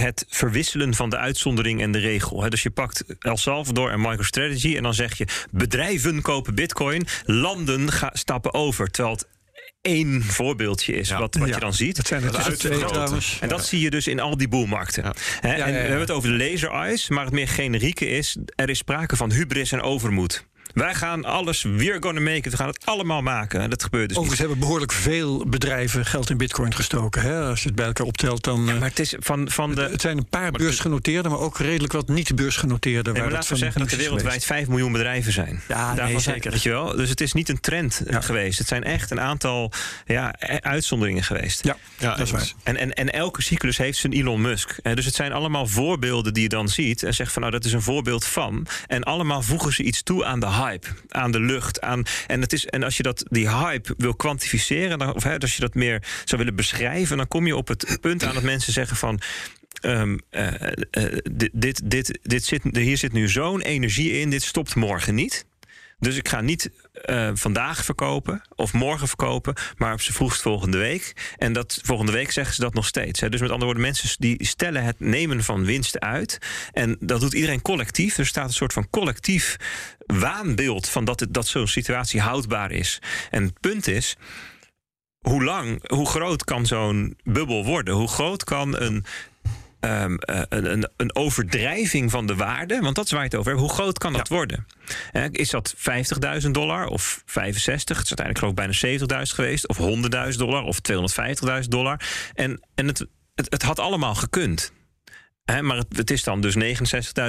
[0.00, 2.42] het verwisselen van de uitzondering en de regel.
[2.42, 2.48] hè.
[2.50, 5.26] Dus je pakt El Salvador en MicroStrategy en dan zeg je...
[5.50, 8.90] bedrijven kopen bitcoin, landen ga, stappen over.
[8.90, 9.26] Terwijl het
[9.82, 11.96] één voorbeeldje is wat, wat Ja, je dan ziet.
[11.96, 13.02] Dat zijn Dat tussen twee uitvergroten.
[13.02, 13.38] trouwens.
[13.40, 15.04] En dat zie je dus in al die boelmarkten.
[15.04, 15.10] Hè,
[15.48, 15.72] en ja, ja.
[15.72, 18.36] we hebben het over de laser eyes, maar het meer generieke is...
[18.54, 20.46] er is sprake van hubris en overmoed.
[20.74, 23.60] Wij gaan alles, we're gonna make it, we gaan het allemaal maken.
[23.60, 24.48] En dat gebeurt dus Overigens niet.
[24.48, 27.22] hebben behoorlijk veel bedrijven geld in bitcoin gestoken.
[27.22, 27.40] Hè?
[27.40, 28.68] Als je het bij elkaar optelt, dan...
[28.68, 29.82] eh, Maar het is van, van de...
[29.82, 33.12] het zijn een paar beursgenoteerde, maar ook redelijk wat niet-beursgenoteerde.
[33.12, 35.62] Nee, maar laten we dat zeggen dat er wereldwijd 5 miljoen bedrijven zijn.
[35.68, 36.50] Ja, nee, Daarvan zeker.
[36.50, 36.96] Weet je wel?
[36.96, 38.20] Dus het is niet een trend eh, Ja.
[38.20, 38.58] geweest.
[38.58, 39.72] Het zijn echt een aantal
[40.06, 41.64] ja, e- uitzonderingen geweest.
[41.64, 42.52] Ja, Ja, dat is waar.
[42.62, 44.78] En, en, en elke cyclus heeft zijn Elon Musk.
[44.82, 47.02] Eh, Dus het zijn allemaal voorbeelden die je dan ziet.
[47.02, 48.66] En zegt van nou, dat is een voorbeeld van.
[48.86, 50.86] En allemaal voegen ze iets toe aan de hype.
[51.08, 51.80] Aan de lucht.
[51.80, 55.14] Aan, en, het is, en als je dat, die hype wil kwantificeren.
[55.14, 57.16] Of hè, als je dat meer zou willen beschrijven.
[57.16, 59.20] Dan kom je op het punt aan dat mensen zeggen van.
[59.80, 64.30] ehm, eh, eh, dit, dit, dit, dit zit, hier zit nu zo'n energie in.
[64.30, 65.46] Dit stopt morgen niet.
[65.98, 70.78] Dus ik ga niet eh, vandaag verkopen of morgen verkopen, maar op z'n vroegst volgende
[70.78, 71.34] week.
[71.36, 73.20] En dat volgende week zeggen ze dat nog steeds.
[73.20, 73.28] Hè.
[73.28, 76.38] Dus met andere woorden, mensen die stellen het nemen van winst uit.
[76.72, 78.18] En dat doet iedereen collectief.
[78.18, 79.56] Er staat een soort van collectief
[80.06, 83.02] waanbeeld van dat, het, dat zo'n situatie houdbaar is.
[83.30, 84.16] En het punt is.
[85.18, 87.94] Hoe lang, hoe groot kan zo'n bubbel worden?
[87.94, 89.04] Hoe groot kan een
[89.84, 93.50] eh, een, een, een overdrijving van de waarde, want dat is waar je het over
[93.50, 93.62] hebt.
[93.62, 94.66] Hoe groot kan dat worden?
[95.30, 95.74] Is dat
[96.44, 97.96] 50.000 dollar of 65?
[97.96, 99.78] Het is uiteindelijk geloof ik bijna 70.000 geweest, of
[100.32, 100.78] 100.000 dollar of
[101.62, 102.00] 250.000 dollar.
[102.34, 104.72] En, en het, het, het had allemaal gekund.
[105.44, 106.56] Hè, maar het, het is dan dus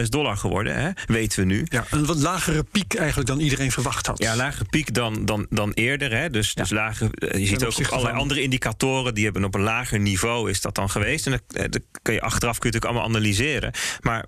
[0.01, 1.65] 69.000 dollar geworden, hè, weten we nu.
[1.69, 4.17] Ja, een wat lagere piek eigenlijk dan iedereen verwacht had.
[4.17, 6.12] Ja, lagere piek dan, dan, dan eerder.
[6.17, 6.30] Hè?
[6.30, 9.62] Dus, dus lager, eh, je ziet ook allerlei van- andere indicatoren die hebben op een
[9.62, 11.25] lager niveau is dat dan geweest.
[11.25, 13.71] En dat, eh, dat kun je achteraf kun je ook allemaal analyseren.
[14.01, 14.25] Maar,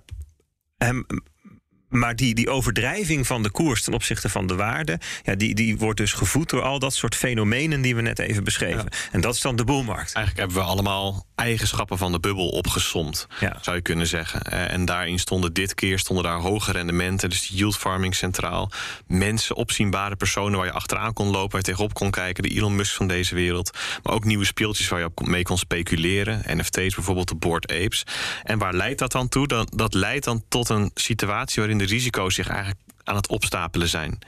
[1.88, 5.76] maar die, die overdrijving van de koers ten opzichte van de waarde, ja, die, die
[5.78, 8.88] wordt dus gevoed door al dat soort fenomenen die we net even beschreven.
[9.12, 10.12] En dat is dan de boelmarkt.
[10.14, 13.58] Eigenlijk hebben we allemaal eigenschappen van de bubbel opgesomd, Ja.
[13.62, 14.42] zou je kunnen zeggen.
[14.42, 18.70] Eh, En daarin stonden dit keer stonden daar hoge rendementen, dus yield farming centraal.
[19.06, 22.76] Mensen, opzienbare personen waar je achteraan kon lopen, waar je tegenop kon kijken, de Elon
[22.76, 23.78] Musk van deze wereld.
[24.02, 26.42] Maar ook nieuwe speeltjes waar je op mee kon speculeren.
[26.56, 28.02] NFT's bijvoorbeeld, de Board Apes.
[28.44, 29.46] En waar leidt dat dan toe?
[29.46, 33.88] Dan, dat leidt dan tot een situatie waarin de risico's zich eigenlijk aan het opstapelen
[33.88, 34.18] zijn.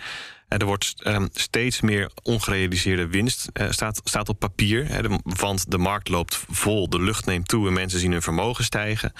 [0.48, 4.86] En er wordt ehm, steeds meer ongerealiseerde winst eh, staat, staat op papier.
[4.88, 8.22] Hè, de- want de markt loopt vol, de lucht neemt toe en mensen zien hun
[8.22, 9.12] vermogen stijgen.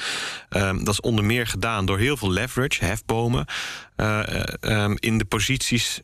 [0.48, 3.46] Ehm, dat is onder meer gedaan door heel veel leverage, hefbomen,
[3.96, 6.00] eh, eh, ehm, in de posities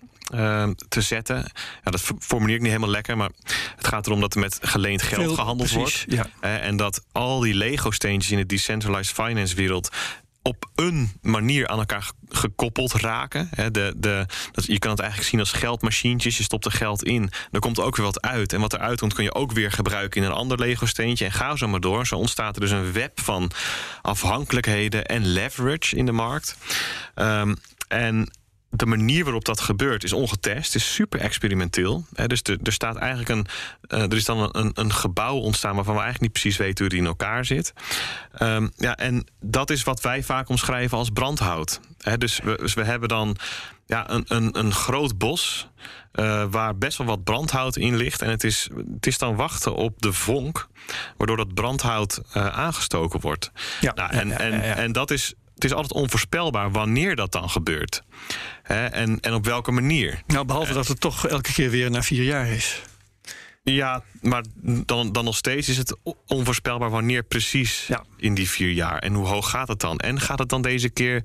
[0.88, 1.36] te zetten.
[1.84, 3.30] Ja, dat formuleer ik niet helemaal lekker, maar
[3.76, 6.12] het gaat erom dat er met geleend geld Veel- gehandeld precies, wordt.
[6.12, 6.26] ja.
[6.40, 9.88] Eh, en dat al die Lego-steentjes in de decentralized finance wereld
[10.46, 13.48] op een manier aan elkaar ge- gekoppeld raken.
[13.72, 16.36] De, de, dat, je kan het eigenlijk zien als geldmachientjes.
[16.36, 18.52] Je stopt er geld in, dan komt er ook weer wat uit.
[18.52, 21.24] En wat eruit komt kun je ook weer gebruiken in een ander Lego-steentje.
[21.24, 22.06] En ga zo maar door.
[22.06, 23.50] Zo ontstaat er dus een web van
[24.02, 26.56] afhankelijkheden en leverage in de markt.
[27.14, 27.54] Ehm,
[27.88, 28.30] en
[28.70, 32.04] de manier waarop dat gebeurt is ongetest, is super experimenteel.
[32.14, 33.46] Hè, dus er, er staat eigenlijk een,
[33.88, 36.88] eh, er is dan een, een gebouw ontstaan waarvan we eigenlijk niet precies weten hoe
[36.88, 37.72] die in elkaar zit.
[38.32, 41.80] Ehm, ja, en dat is wat wij vaak omschrijven als brandhout.
[41.98, 43.36] Hè, dus, we, dus we hebben dan
[43.86, 45.68] ja, een, een, een groot bos
[46.12, 48.22] eh, waar best wel wat brandhout in ligt.
[48.22, 50.68] En het is, het is dan wachten op de vonk,
[51.16, 53.52] waardoor dat brandhout eh, aangestoken wordt.
[53.80, 55.34] Ja, nou, en, ja, en, ja, en dat is.
[55.56, 58.02] Het is altijd onvoorspelbaar wanneer dat dan gebeurt.
[58.62, 60.22] Hè, en, en op welke manier.
[60.26, 62.82] Nou, behalve dat het toch elke keer weer na vier jaar is.
[63.62, 68.04] Ja, maar dan, dan nog steeds is het onvoorspelbaar wanneer precies Ja.
[68.16, 68.98] in die vier jaar.
[68.98, 69.98] En hoe hoog gaat het dan?
[69.98, 71.22] En gaat het dan deze keer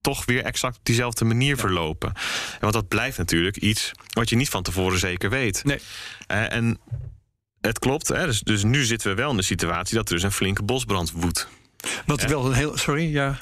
[0.00, 2.08] toch weer exact op diezelfde manier verlopen?
[2.52, 5.64] En want dat blijft natuurlijk iets wat je niet van tevoren zeker weet.
[5.64, 5.80] Nee.
[6.26, 6.78] Eh, en
[7.60, 10.24] het klopt, hè, dus, dus nu zitten we wel in de situatie dat er dus
[10.24, 11.48] een flinke bosbrand woedt.
[12.06, 12.76] Wat wel een heel.
[12.76, 13.38] Sorry, ja.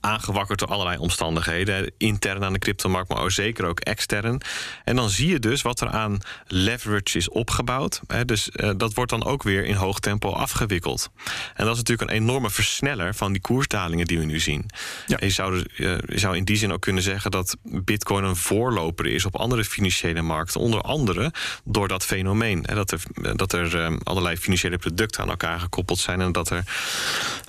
[0.00, 1.92] Aangewakkerd door allerlei omstandigheden.
[1.98, 4.40] Intern aan de cryptomarkt, maar ook zeker ook extern.
[4.84, 8.00] En dan zie je dus wat er aan leverage is opgebouwd.
[8.24, 11.10] Dus eh, dat wordt dan ook weer in hoog tempo afgewikkeld.
[11.54, 14.70] En dat is natuurlijk een enorme versneller van die koersdalingen die we nu zien.
[15.06, 15.16] Ja.
[15.20, 18.36] Je, zou, dus, eh, je zou in die zin ook kunnen zeggen dat Bitcoin een
[18.36, 20.60] voorloper is op andere financiële markten.
[20.60, 21.32] Onder andere
[21.64, 22.62] door dat fenomeen.
[22.62, 23.02] Dat er,
[23.36, 26.20] dat er eh, allerlei financiële producten aan elkaar gekoppeld zijn.
[26.20, 26.64] En dat er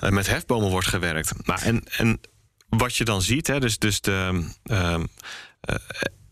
[0.00, 1.46] eh, met hefbomen wordt gewerkt.
[1.46, 2.20] Nou, en, en
[2.68, 5.04] wat je dan ziet, hè, dus, dus de, ehm,
[5.60, 5.74] eh,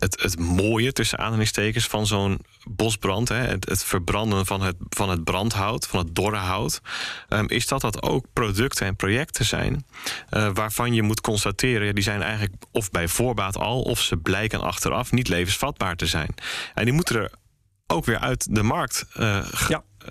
[0.00, 5.24] het, het mooie tussen aanhalingstekens van zo'n bosbrand, hè, het, verbranden van het, van het
[5.24, 6.80] brandhout, van het dorre hout,
[7.28, 9.86] ehm, is dat dat ook producten en projecten zijn
[10.28, 14.16] eh, waarvan je moet constateren, ja, die zijn eigenlijk of bij voorbaat al, of ze
[14.16, 16.34] blijken achteraf niet levensvatbaar te zijn.
[16.74, 17.32] En die moeten er
[17.86, 19.46] ook weer uit de markt uh.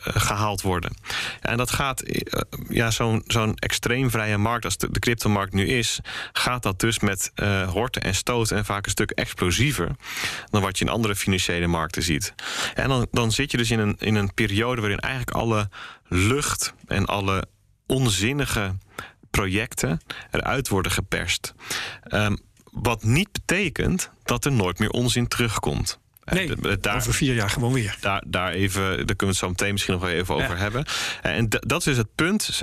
[0.04, 0.94] Eh, gehaald worden.
[1.42, 6.00] En dat gaat, eh, ja, zo'n zo'n extreemvrije markt als de, cryptomarkt nu is,
[6.32, 9.96] gaat dat dus met uh, horten en stoten en vaak een stuk explosiever
[10.50, 12.34] dan wat je in andere financiële markten ziet.
[12.74, 15.70] En dan, dan zit je dus in een, in een periode waarin eigenlijk alle
[16.08, 17.48] lucht en alle
[17.86, 18.78] onzinnige
[19.30, 21.54] projecten eruit worden geperst.
[22.14, 22.38] Um,
[22.72, 26.00] wat niet betekent dat er nooit meer onzin terugkomt.
[26.32, 27.96] Nee, daar, over vier jaar gewoon weer.
[28.00, 30.86] Daar, daar, even, daar kunnen we het zo meteen misschien nog wel even over hebben.
[31.22, 32.62] En dat is het punt.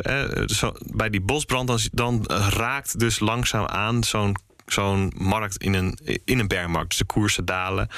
[0.80, 6.38] bij die bosbrand, dan, dan raakt dus langzaam aan zo'n zo'n markt in een, in
[6.38, 6.88] een bearmarkt.
[6.88, 7.88] Dus de koersen dalen.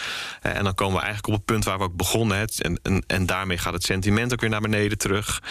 [0.43, 2.39] Eh, en dan komen we eigenlijk op het punt waar we ook begonnen.
[2.39, 5.43] Het, en, en, en daarmee gaat het sentiment ook weer naar beneden terug.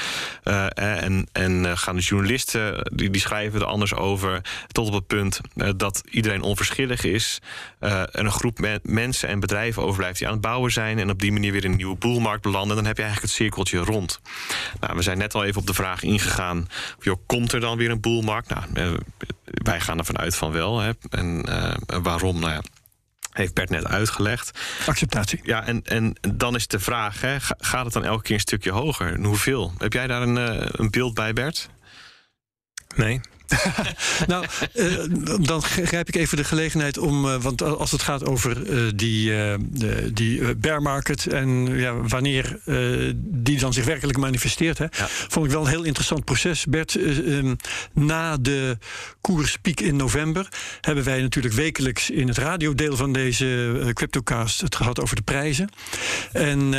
[0.43, 4.41] Uh, en en gaan de journalisten, die, die schrijven er anders over...
[4.67, 5.41] tot op het punt
[5.75, 7.39] dat iedereen onverschillig is.
[7.79, 10.99] en een groep mensen en bedrijven overblijft die aan het bouwen zijn...
[10.99, 12.75] en op die manier weer in een nieuwe boelmarkt belanden.
[12.75, 14.19] Dan heb je eigenlijk het cirkeltje rond.
[14.79, 16.67] Nou, we zijn net al even op de vraag ingegaan...
[16.99, 18.49] Joh, komt er dan weer een boelmarkt?
[18.49, 18.97] Nou,
[19.47, 20.79] wij gaan ervan uit van wel.
[20.79, 20.91] Hè.
[21.09, 22.39] En uh, waarom?
[22.39, 22.61] Nou ja,
[23.31, 24.59] heeft Bert net uitgelegd.
[24.85, 25.39] Acceptatie.
[25.43, 28.71] Ja, en, en dan is de vraag: hè, gaat het dan elke keer een stukje
[28.71, 29.13] hoger?
[29.13, 29.73] En hoeveel?
[29.77, 31.69] Heb jij daar een, uh, een beeld bij, Bert?
[32.95, 33.21] Nee.
[34.27, 35.03] nou, uh,
[35.39, 37.25] dan grijp ik even de gelegenheid om.
[37.25, 39.33] Uh, want als het gaat over uh, die,
[40.13, 42.59] die bear market en ja, wanneer
[43.15, 45.07] die dan zich werkelijk manifesteert, hè, ja.
[45.07, 46.65] vond ik wel een heel interessant proces.
[46.65, 47.55] Bert, um,
[47.93, 48.77] na de
[49.21, 50.47] koerspiek in november
[50.81, 55.69] hebben wij natuurlijk wekelijks in het radiodeel van deze CryptoCast het gehad over de prijzen.
[56.31, 56.69] En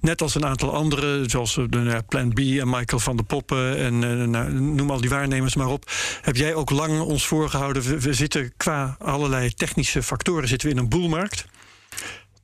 [0.00, 3.98] net als een aantal andere, zoals de Plan B en Michael van der Poppen en
[4.30, 8.00] nou, noem al die waarnemers maar op heb jij ook lang ons voorgehouden.
[8.00, 11.46] We, zitten qua allerlei technische factoren zitten we in een boelmarkt.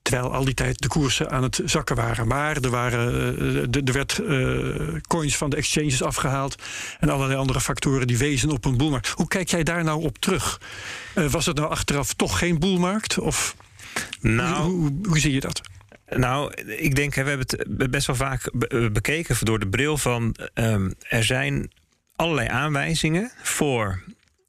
[0.02, 2.26] Terwijl al die tijd de koersen aan het zakken waren.
[2.26, 3.38] Maar er, waren,
[3.72, 6.62] eh, er werd uh, coins van de exchanges afgehaald.
[7.00, 9.08] En allerlei andere factoren die wezen op een boelmarkt.
[9.08, 10.60] Hoe kijk jij daar nou op terug?
[11.14, 13.18] Uh, was het nou achteraf toch geen boelmarkt?
[13.18, 13.56] Of
[14.20, 15.60] nou, hoe, hoe, hoe zie je dat?
[16.08, 17.46] Nou, ik denk, we hebben
[17.78, 18.50] het best wel vaak
[18.92, 21.70] bekeken door de bril van um, er zijn
[22.16, 24.02] allerlei aanwijzingen voor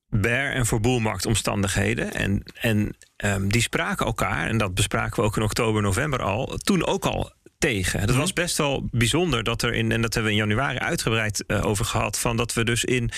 [0.10, 2.13] bear- en voor boelmarktomstandigheden.
[2.13, 6.45] En, en um, die spraken elkaar, en dat bespraken we ook in oktober, november al,
[6.45, 7.99] toen ook al tegen.
[7.99, 8.19] Dat mhm.
[8.19, 11.65] was best wel bijzonder dat er in, en dat hebben we in januari uitgebreid uh,
[11.65, 13.12] over gehad, van dat we dus in,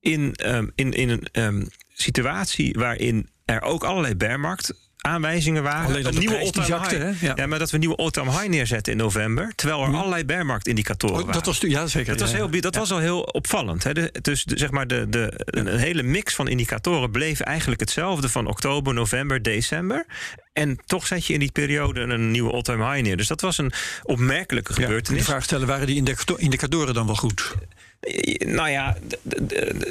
[0.00, 5.86] in, um, in, in een um, situatie waarin er ook allerlei bearmarkt aanwijzingen waren.
[5.86, 7.22] Alleen een nieuwe all high.
[7.22, 7.32] Ja.
[7.36, 7.46] ja.
[7.46, 9.52] maar dat we een nieuwe all-time high neerzetten in november.
[9.54, 9.94] Terwijl er hm.
[9.94, 11.44] allerlei bearmarktindicatoren oh, dat waren.
[11.44, 12.16] Was, ja, zeker.
[12.16, 13.84] Dat, was, heel, dat was al heel opvallend.
[13.84, 13.92] Hè.
[13.92, 18.28] De, dus de, zeg maar de, de, een hele mix van indicatoren bleef eigenlijk hetzelfde
[18.28, 20.06] van oktober, november, december.
[20.52, 23.16] En toch zet je in die periode een nieuwe all-time high neer.
[23.16, 25.20] Dus dat was een opmerkelijke gebeurtenis.
[25.20, 27.54] de vraag stellen, waren die indicatoren dan wel goed?
[28.38, 28.96] Nou ja,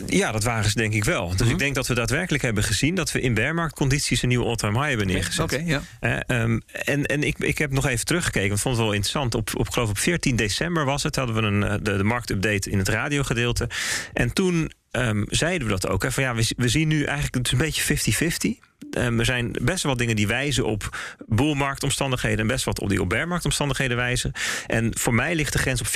[0.08, 1.30] ja, dat waren ze denk ik wel.
[1.30, 1.50] Dus mhm.
[1.50, 4.90] ik denk dat we daadwerkelijk hebben gezien dat we in bearmarktcondities een nieuwe all-time high
[4.90, 5.44] hebben neergezet.
[5.44, 5.82] Oké, ja.
[6.02, 6.42] Uh,
[6.86, 9.36] en en ik, ik heb nog even teruggekeken, want vond het wel interessant.
[9.36, 12.70] Op, op, geloof op 14 december was het, hadden we een, eh, de, de marktupdate
[12.70, 13.70] in het radiogedeelte.
[14.14, 16.04] En toen um, zeiden we dat ook.
[16.04, 18.69] Hè, van ja, we, we zien nu eigenlijk het is een beetje 50-50.
[18.98, 23.02] Um, er zijn best wel dingen die wijzen op boelmarktomstandigheden en best wat op die
[23.02, 24.32] op bearmarktomstandigheden wijzen.
[24.68, 25.88] En voor mij ligt de grens op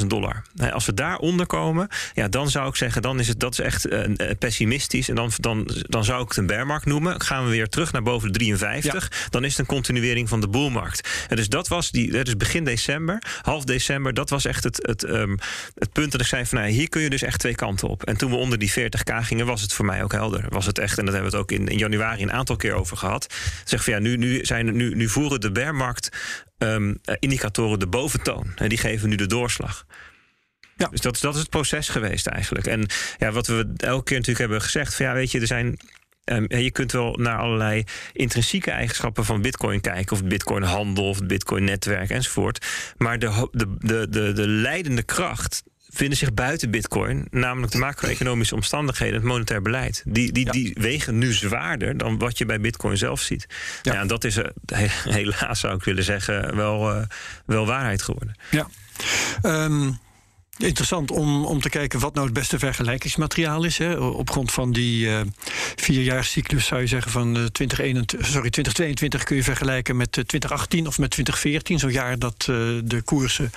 [0.00, 0.42] 40.000 dollar.
[0.72, 3.86] Als we daaronder komen, ja, dan zou ik zeggen, dan is het dat is echt
[3.86, 4.04] uh,
[4.38, 5.08] pessimistisch.
[5.08, 7.20] En dan, dan, dan zou ik het een bearmarkt noemen.
[7.20, 10.48] Gaan we weer terug naar boven de 53, dan is het een continuering van de
[10.48, 11.26] boelmarkt.
[11.28, 15.02] En dus dat was die, dus begin december, half december, dat was echt het, het,
[15.02, 15.38] um,
[15.74, 18.04] het punt dat ik zei van nou, hier kun je dus echt twee kanten op.
[18.04, 20.44] En toen we onder die 40k gingen, was het voor mij ook helder.
[20.48, 22.74] Was het echt, en dat hebben we het ook in, in januari een aantal keer
[22.74, 23.34] over gehad.
[23.64, 26.08] Zeg van ja, nu, nu, zijn, nu, nu voeren de bearmarkt
[26.58, 28.52] um, indicatoren de boventoon.
[28.56, 29.86] En die geven nu de doorslag.
[30.76, 30.88] Ja.
[30.88, 32.66] Dus dat, dat is het proces geweest eigenlijk.
[32.66, 32.86] En
[33.18, 35.78] ja, wat we elke keer natuurlijk hebben gezegd: van ja, weet je, er zijn
[36.30, 41.26] Um, je kunt wel naar allerlei intrinsieke eigenschappen van Bitcoin kijken, of Bitcoin-handel, of het
[41.26, 42.66] Bitcoin-netwerk enzovoort.
[42.96, 48.54] Maar de, de, de, de, de leidende kracht vinden zich buiten Bitcoin, namelijk de macro-economische
[48.54, 50.02] omstandigheden, het monetair beleid.
[50.06, 53.46] Die, die, die wegen nu zwaarder dan wat je bij Bitcoin zelf ziet.
[53.82, 53.94] Ja.
[53.94, 54.44] en dat is uh,
[55.04, 57.02] helaas, zou ik willen zeggen, wel, uh,
[57.46, 58.36] wel waarheid geworden.
[58.50, 58.68] Ja.
[59.42, 59.98] Um,
[60.58, 63.78] Interessant om, om te kijken wat nou het beste vergelijkingsmateriaal is.
[63.78, 63.94] Hè.
[63.94, 65.20] Op grond van die uh,
[65.76, 70.98] vierjaarscyclus zou je zeggen van uh, 2021, sorry, 2022 kun je vergelijken met 2018 of
[70.98, 71.78] met 2014.
[71.78, 73.50] Zo'n jaar dat uh, de koersen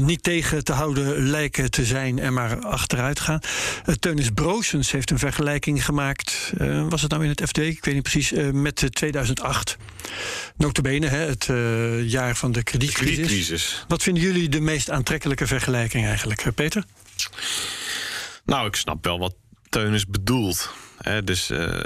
[0.00, 3.40] niet tegen te houden lijken te zijn en maar achteruit gaan.
[4.00, 6.52] Teunis Broosens heeft een vergelijking gemaakt.
[6.88, 7.58] was het nou in het FD?
[7.58, 8.32] Ik weet niet precies.
[8.52, 9.76] met 2008.
[10.56, 11.48] Notabene, hè, het
[12.10, 13.16] jaar van de kredietcrisis.
[13.16, 13.84] kredietcrisis.
[13.88, 16.84] Wat vinden jullie de meest aantrekkelijke vergelijking eigenlijk, Peter?
[18.44, 19.34] Nou, ik snap wel wat
[19.68, 20.72] Teun bedoelt.
[20.98, 21.80] Hè, dus uh,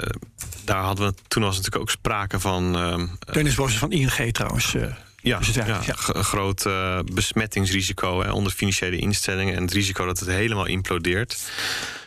[0.63, 2.77] daar hadden we toen was natuurlijk ook sprake van.
[2.77, 4.73] Uh, Teun is van ING trouwens.
[4.73, 4.83] Uh,
[5.21, 5.95] ja, ja, ja.
[6.07, 6.67] een groot
[7.13, 11.51] besmettingsrisico hè, onder financiële instellingen en het risico dat het helemaal implodeert.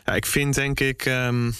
[0.05, 1.05] Ja, ik vind denk ik.
[1.05, 1.55] Um,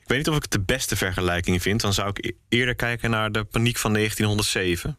[0.00, 1.80] ik weet niet of ik het de beste vergelijking vind.
[1.80, 4.98] Dan zou ik e-, eerder kijken naar de paniek van 1907.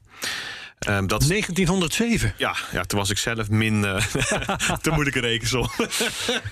[0.89, 2.33] Um, dat 1907?
[2.37, 3.83] Ja, ja, toen was ik zelf min.
[3.83, 3.97] Uh,
[4.81, 5.69] te moeilijke rekensom.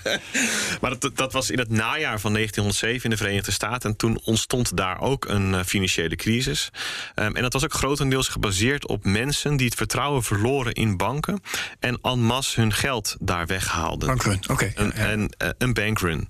[0.82, 3.90] maar dat, dat was in het najaar van 1907 in de Verenigde Staten.
[3.90, 6.70] En toen ontstond daar ook een uh, financiële crisis.
[7.16, 11.42] Um, en dat was ook grotendeels gebaseerd op mensen die het vertrouwen verloren in banken.
[11.80, 14.08] en en masse hun geld daar weghaalden.
[14.08, 14.52] Bankrun, oké.
[14.52, 14.72] Okay.
[14.76, 15.12] Een, ja.
[15.12, 16.28] een, een bankrun.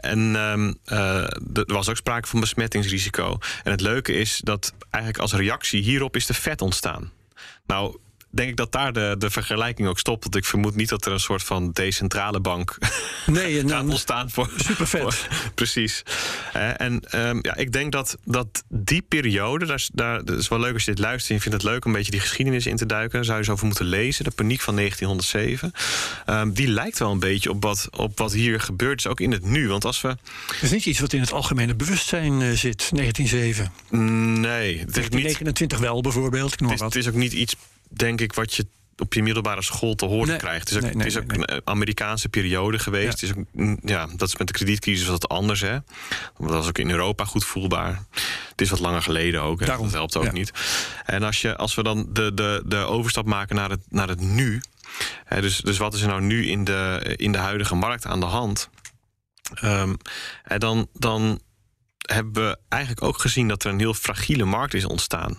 [0.00, 3.38] en um, er was ook sprake van besmettingsrisico.
[3.64, 7.12] En het leuke is dat eigenlijk als reactie hierop is de vet ontstaan.
[7.68, 7.94] Nou,
[8.36, 10.22] denk ik dat daar de, de vergelijking ook stopt.
[10.22, 12.78] Want ik vermoed niet dat er een soort van decentrale bank
[13.26, 14.50] nee, gaat ontstaan voor.
[14.56, 15.28] Super vet.
[15.54, 16.02] precies.
[16.52, 20.72] En um, ja, ik denk dat, dat die periode, daar daar, dat is wel leuk
[20.72, 22.76] als je dit luistert en je vindt het leuk om een beetje die geschiedenis in
[22.76, 23.24] te duiken.
[23.24, 24.24] Zou je eens over moeten lezen.
[24.24, 25.72] De paniek van 1907.
[26.26, 29.32] Um, die lijkt wel een beetje op wat, op wat hier gebeurt, is ook in
[29.32, 29.68] het nu.
[29.68, 30.08] Want als we.
[30.08, 33.72] Het is niet iets wat in het algemene bewustzijn uh, zit, 1907.
[34.40, 36.52] Nee, het is 1929 wel bijvoorbeeld.
[36.52, 37.56] Ik het, is, het is ook niet iets
[37.88, 38.66] denk ik, wat je
[38.98, 40.68] op je middelbare school te horen nee, krijgt.
[40.68, 43.20] Het is ook, nee, nee, het is ook een Amerikaanse periode geweest.
[43.20, 43.26] Ja.
[43.26, 45.60] Het is ook, ja, dat is met de kredietcrisis wat anders.
[45.60, 45.72] Hè.
[46.38, 48.04] Dat was ook in Europa goed voelbaar.
[48.50, 49.60] Het is wat langer geleden ook.
[49.60, 49.66] Hè.
[49.66, 50.32] Dat helpt ook ja.
[50.32, 50.52] niet.
[51.04, 54.20] En als, je, als we dan de, de, de overstap maken naar het, naar het
[54.20, 54.60] nu.
[55.24, 58.20] Hè, dus, dus wat is er nou nu in de, in de huidige markt aan
[58.20, 58.70] de hand?
[59.64, 59.96] Um,
[60.44, 61.40] en dan, dan
[61.98, 65.36] hebben we eigenlijk ook gezien dat er een heel fragiele markt is ontstaan.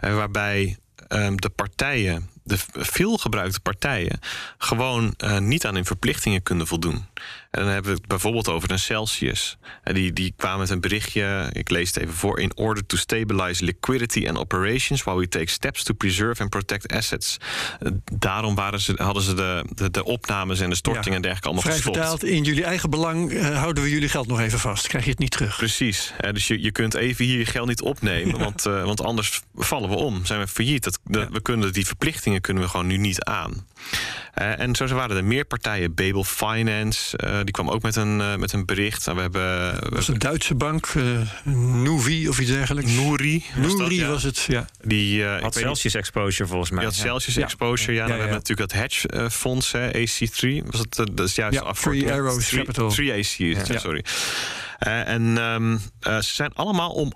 [0.00, 0.78] Waarbij
[1.36, 4.20] de partijen, de veelgebruikte partijen,
[4.58, 7.04] gewoon uh, niet aan hun verplichtingen kunnen voldoen.
[7.50, 9.58] En dan hebben we het bijvoorbeeld over een Celsius.
[9.82, 12.40] En die, die kwamen met een berichtje, ik lees het even voor.
[12.40, 16.92] In order to stabilize liquidity and operations while we take steps to preserve and protect
[16.92, 17.36] assets.
[18.12, 21.48] Daarom waren ze, hadden ze de, de, de opnames en de stortingen ja, en dergelijke
[21.48, 21.96] allemaal vrij gestopt.
[21.96, 24.86] vertaald, in jullie eigen belang uh, houden we jullie geld nog even vast.
[24.86, 25.56] Krijg je het niet terug.
[25.56, 26.12] Precies.
[26.24, 28.44] Uh, dus je, je kunt even hier je geld niet opnemen, ja.
[28.44, 30.24] want, uh, want anders vallen we om.
[30.24, 30.84] Zijn we failliet.
[30.84, 31.28] Dat, ja.
[31.30, 33.66] We kunnen die verplichtingen kunnen we gewoon nu niet aan.
[34.38, 35.94] Uh, en zo waren er meer partijen.
[35.94, 39.04] Babel Finance, uh, die kwam ook met een, uh, met een bericht.
[39.04, 40.92] Nou, we hebben, dat was een Duitse bank,
[41.44, 42.92] Nuvi of iets dergelijks.
[42.92, 43.44] Nouri.
[43.56, 44.08] Was, dat, ja.
[44.08, 44.66] was het, ja.
[44.84, 46.80] Die had Celsius Exposure volgens mij.
[46.80, 47.42] Die had Celsius ja.
[47.42, 47.98] Exposure, ja.
[47.98, 48.06] ja.
[48.06, 50.66] Dan hebben we natuurlijk dat hedge fonds, hè, AC3.
[50.66, 52.92] Was het, dat is juist ja, Three Arrows three, Capital.
[52.92, 54.04] 3AC, sorry.
[54.78, 57.12] en um, ze zijn allemaal om...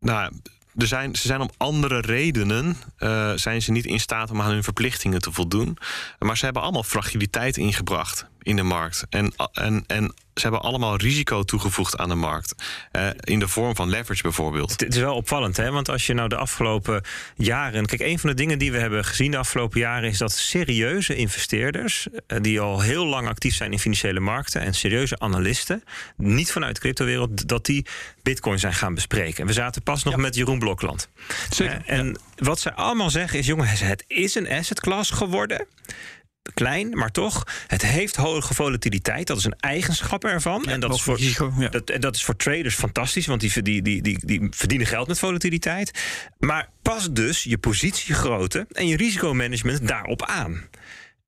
[0.00, 0.32] Nou,
[0.76, 4.50] er zijn, ze zijn om andere redenen uh, zijn ze niet in staat om aan
[4.50, 5.76] hun verplichtingen te voldoen.
[6.18, 9.06] Maar ze hebben allemaal fragiliteit ingebracht in de markt.
[9.10, 12.54] En, en, en ze hebben allemaal risico toegevoegd aan de markt.
[12.92, 14.70] Uh, in de vorm van leverage bijvoorbeeld.
[14.70, 15.70] Het is wel opvallend, hè?
[15.70, 17.02] Want als je nou de afgelopen
[17.36, 17.86] jaren.
[17.86, 21.14] Kijk, een van de dingen die we hebben gezien de afgelopen jaren is dat serieuze
[21.14, 22.06] investeerders.
[22.28, 24.60] Uh, die al heel lang actief zijn in financiële markten.
[24.60, 25.84] en serieuze analisten.
[26.16, 27.48] niet vanuit de cryptowereld.
[27.48, 27.86] dat die
[28.22, 29.40] Bitcoin zijn gaan bespreken.
[29.40, 30.20] En we zaten pas nog ja.
[30.20, 31.08] met Jeroen Blokland.
[31.50, 31.82] Zeker.
[31.86, 32.44] Uh, en ja.
[32.44, 35.66] wat zij allemaal zeggen is: jongens, het is een asset class geworden
[36.54, 37.46] klein, maar toch.
[37.66, 39.26] Het heeft hoge volatiliteit.
[39.26, 40.62] Dat is een eigenschap ervan.
[40.66, 41.68] Ja, en dat is, voor, risico, ja.
[41.68, 45.08] dat, en dat is voor traders fantastisch, want die, die, die, die, die verdienen geld
[45.08, 46.00] met volatiliteit.
[46.38, 50.68] Maar pas dus je positiegrootte en je risicomanagement daarop aan.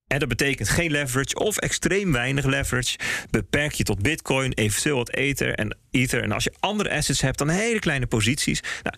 [0.06, 2.98] En dat betekent geen leverage of extreem weinig leverage.
[3.30, 6.22] Beperk je tot bitcoin, eventueel wat ether en ether.
[6.22, 8.60] En als je andere assets hebt, dan hele kleine posities.
[8.82, 8.96] Nou,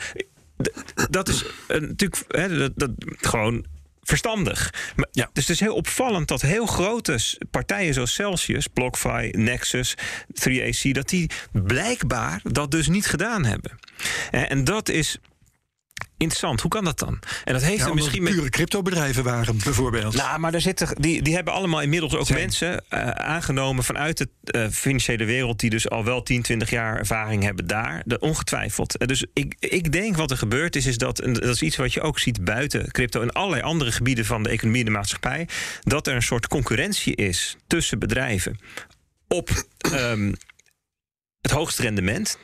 [1.11, 3.67] dat is uh, natuurlijk hè, dat, dat, gewoon
[4.09, 4.75] verstandig.
[4.97, 5.31] Maar, ja.
[5.33, 7.19] Dus het is heel opvallend dat heel grote
[7.51, 9.95] partijen zoals Celsius, BlockFi, Nexus,
[10.49, 13.79] 3AC, dat die blijkbaar dat dus niet gedaan hebben.
[14.31, 15.19] En dat is
[16.17, 16.61] interessant.
[16.61, 17.19] Hoe kan dat dan?
[17.45, 20.15] En dat heeft ja, er misschien met pure cryptobedrijven waren, bijvoorbeeld.
[20.15, 22.39] Nou, maar daar zitten, die, die hebben allemaal inmiddels ook Zijn.
[22.39, 26.99] mensen uh, aangenomen vanuit de uh, financiële wereld, die dus al wel 10, 20 jaar
[26.99, 28.03] ervaring hebben daar.
[28.05, 29.03] De, ongetwijfeld.
[29.03, 31.77] Uh, dus ik, ik denk wat er gebeurd is, is dat, en dat is iets
[31.77, 34.93] wat je ook ziet buiten crypto en allerlei andere gebieden van de economie en de
[34.93, 35.49] maatschappij,
[35.81, 38.59] dat er een soort concurrentie is tussen bedrijven
[39.29, 39.51] op.
[39.93, 40.35] Um,
[41.41, 42.39] het hoogste rendement.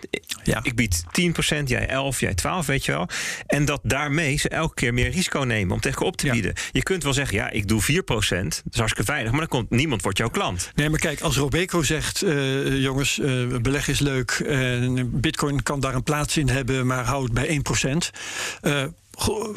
[0.44, 0.61] Ja.
[0.62, 3.09] Ik bied 10%, jij 11, jij 12, weet je wel.
[3.46, 6.33] En dat daarmee ze elke keer meer risico nemen om tegen op te Ja.
[6.33, 6.52] bieden.
[6.72, 9.70] Je kunt wel zeggen, ja, ik doe 4%, dat is hartstikke veilig, maar dan komt
[9.70, 10.70] niemand wordt jouw klant.
[10.74, 15.80] Nee, maar kijk, als Robeco zegt, eh, jongens, eh, beleg is leuk, en Bitcoin kan
[15.80, 18.11] daar een plaats in hebben, maar hou het bij 1%.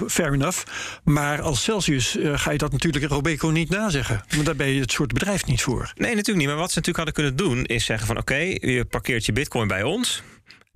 [0.08, 0.64] Fair enough.
[1.04, 4.24] Maar als Celsius eh, ga je dat natuurlijk Robeco niet nazeggen.
[4.30, 5.94] Want daar ben je het soort bedrijf niet voor.
[5.96, 6.48] Nee, natuurlijk niet.
[6.48, 9.68] Maar wat ze natuurlijk hadden kunnen doen, is zeggen van oké, je parkeert je bitcoin
[9.68, 10.24] bij ons.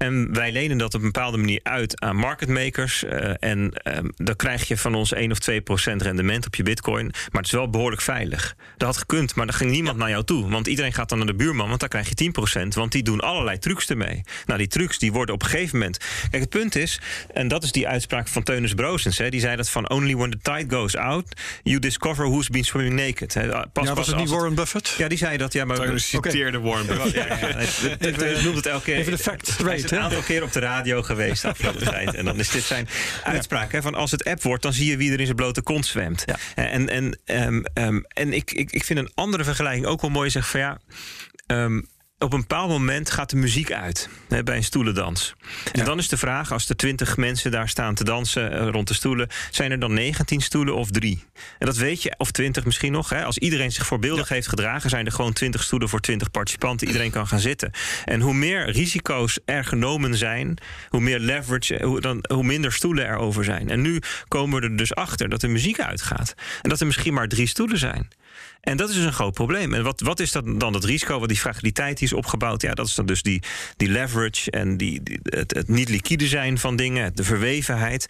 [0.02, 3.04] En wij lenen dat op een bepaalde manier uit aan market makers.
[3.04, 6.64] eh, en ehm, dan krijg je van ons 1 of 2 procent rendement op je
[6.64, 7.06] bitcoin.
[7.06, 8.56] Maar het is wel behoorlijk veilig.
[8.78, 10.50] Dat had gekund, maar dan ging niemand naar jou toe.
[10.50, 12.76] Want iedereen gaat dan naar de buurman, want dan krijg je 10 procent.
[12.76, 14.22] Want die doen allerlei trucs ermee.
[14.46, 15.98] Nou, die trucs die worden op een gegeven moment...
[16.30, 17.00] Kijk, het punt is,
[17.34, 19.18] en dat is die uitspraak van Teunis Brozens.
[19.18, 21.40] Hè, die zei dat van only when the tide goes out...
[21.64, 23.34] you discover who's been swimming naked.
[23.34, 24.96] Hè, pas, ja, pas was het niet Warren Buffett?
[24.98, 25.54] Ja, die zei dat.
[25.54, 26.00] Ja, maar...
[26.00, 27.14] Citeerde Warren Buffett.
[27.14, 28.96] Ja, noemt het elke keer.
[28.96, 32.16] even de facts Hij straight, een aantal keer op de radio geweest de afgelopen tijd.
[32.16, 32.88] En dan is dit zijn
[33.24, 33.72] uitspraak.
[33.72, 35.86] Hè, van als het app wordt, dan zie je wie er in zijn blote kont
[35.86, 36.24] zwemt.
[36.26, 36.64] Ja.
[36.64, 40.30] En, en, ehm, ehm, en ik, ik, ik vind een andere vergelijking ook wel mooi.
[40.30, 40.80] Zeg van ja.
[41.48, 41.82] ehm,
[42.22, 45.36] op een bepaald moment gaat de muziek uit hè, bij een stoelendans.
[45.72, 48.88] En dan is de vraag, als er twintig mensen daar staan te dansen eh, rond
[48.88, 51.24] de stoelen, zijn er dan 19 stoelen of drie?
[51.60, 53.10] En dat weet je, of 20 misschien nog.
[53.10, 53.24] Hè.
[53.24, 56.88] Als iedereen zich voorbeeldig heeft gedragen, zijn er gewoon 20 stoelen voor 20 participanten.
[56.88, 57.72] Iedereen kan gaan zitten.
[58.06, 60.58] En hoe meer risico's er genomen zijn,
[60.90, 63.70] hoe meer leverage, eh, hoe, dan, hoe minder stoelen er over zijn.
[63.70, 66.34] En nu komen we er dus achter dat de muziek uitgaat.
[66.62, 68.10] En dat er misschien maar drie stoelen zijn.
[68.62, 69.74] En dat is dus een groot probleem.
[69.74, 71.20] En wat, wat is dat dan het risico?
[71.20, 72.62] Wat die fragiliteit die is opgebouwd?
[72.62, 73.42] Ja, dat is dan dus die,
[73.78, 78.06] die leverage en die, die- het, het niet liquide zijn van dingen, de verwevenheid.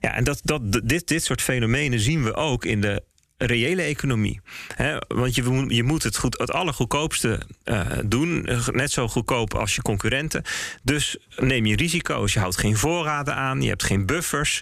[0.00, 3.02] Ja, en dat, dat, dit, dit soort fenomenen zien we ook in de
[3.46, 4.40] reële economie.
[4.74, 8.48] Hè, want je, moet- je moet het, goed, het allergoedkoopste eh, doen.
[8.72, 10.42] Net zo goedkoop als je concurrenten.
[10.82, 12.32] Dus neem je risico's.
[12.32, 13.62] Je houdt geen voorraden aan.
[13.62, 14.60] Je hebt geen buffers.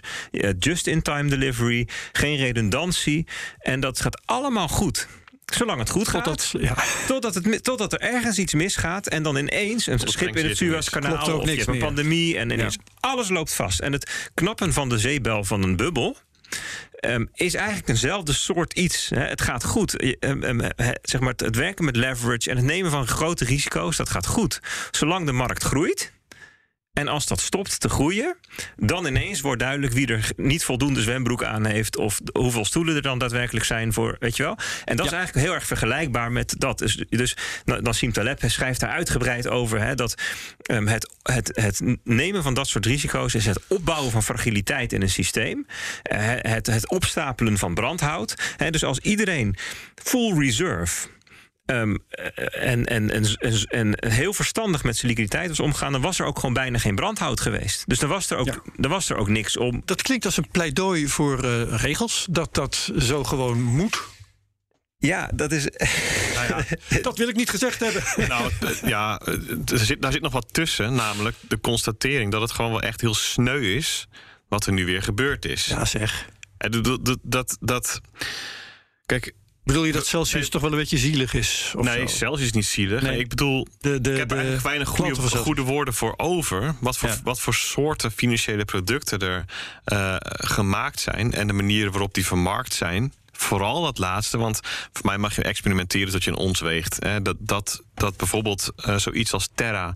[0.59, 1.87] Just-in-time delivery.
[2.11, 3.27] Geen redundantie.
[3.59, 5.07] En dat gaat allemaal goed.
[5.45, 6.23] Zolang het goed gaat.
[6.23, 6.75] Totdat, ja,
[7.07, 11.11] Totdat, het, totdat er ergens iets misgaat en dan ineens een schip in het Suezkanaal
[11.13, 11.85] Klopt ook of je niks hebt een meer.
[11.85, 13.79] pandemie en ineens alles loopt vast.
[13.79, 16.17] En het knappen van de zeebel van een bubbel
[16.91, 19.09] ehm, is eigenlijk eenzelfde soort iets.
[19.09, 19.21] Hè.
[19.21, 20.17] Het gaat goed.
[20.19, 20.69] Ehm, ehm,
[21.01, 24.25] zeg maar, het, het werken met leverage en het nemen van grote risico's, dat gaat
[24.25, 24.59] goed.
[24.91, 26.11] Zolang de markt groeit.
[26.93, 28.35] En als dat stopt te groeien,
[28.75, 31.97] dan ineens wordt duidelijk wie er niet voldoende zwembroek aan heeft.
[31.97, 34.57] Of hoeveel stoelen er dan daadwerkelijk zijn voor, weet je wel.
[34.85, 36.77] En dat is eigenlijk heel erg vergelijkbaar met dat.
[36.77, 40.15] Dus, dus Na- Nassim Taleb schrijft daar uitgebreid over hè, dat
[40.61, 45.01] ehm, het, het, het nemen van dat soort risico's is het opbouwen van fragiliteit in
[45.01, 45.65] een systeem.
[46.01, 48.53] Eh, het, het opstapelen van brandhout.
[48.57, 49.55] Hè, dus als iedereen
[49.95, 51.07] full reserve.
[51.69, 53.25] Ehm, eh, en, en, en,
[53.69, 56.77] en, en heel verstandig met zijn liquiditeit was omgaan, dan was er ook gewoon bijna
[56.77, 57.83] geen brandhout geweest.
[57.87, 58.61] Dus dan was er ook, Ja.
[58.75, 59.81] dan was er ook niks om.
[59.85, 62.27] dat klinkt als een pleidooi voor eh, regels.
[62.29, 64.01] Dat dat zo gewoon moet.
[64.97, 65.63] Ja, dat is.
[66.35, 66.65] Nou ja,
[67.01, 68.03] Dat wil ik niet gezegd hebben.
[68.29, 69.19] nou, eh, ja,
[69.65, 70.93] er zit, daar zit nog wat tussen.
[70.93, 74.07] Namelijk de constatering dat het gewoon wel echt heel sneu is.
[74.49, 75.65] wat er nu weer gebeurd is.
[75.65, 76.29] Ja, zeg.
[76.57, 78.01] En dat, dat, dat, dat-
[79.05, 79.33] kijk,
[79.69, 81.73] Bedoel je dat Celsius toch wel een beetje zielig is?
[81.77, 82.15] Nee, zo?
[82.15, 83.01] zelfs is niet zielig.
[83.01, 83.19] Nee.
[83.19, 85.41] Ik bedoel, De, de, ik heb er eigenlijk weinig goede, Celsius.
[85.41, 86.75] goede woorden voor over.
[86.79, 87.15] Wat voor, Ja.
[87.23, 89.45] wat voor soorten financiële producten er
[89.83, 91.33] eh, gemaakt zijn.
[91.33, 93.13] En de manieren waarop die vermarkt zijn.
[93.31, 94.59] Vooral dat laatste, want
[94.93, 96.97] voor mij mag je experimenteren tot je een ons weegt.
[97.03, 97.21] Hè.
[97.21, 99.93] Dat, dat, dat bijvoorbeeld eh, zoiets als Terra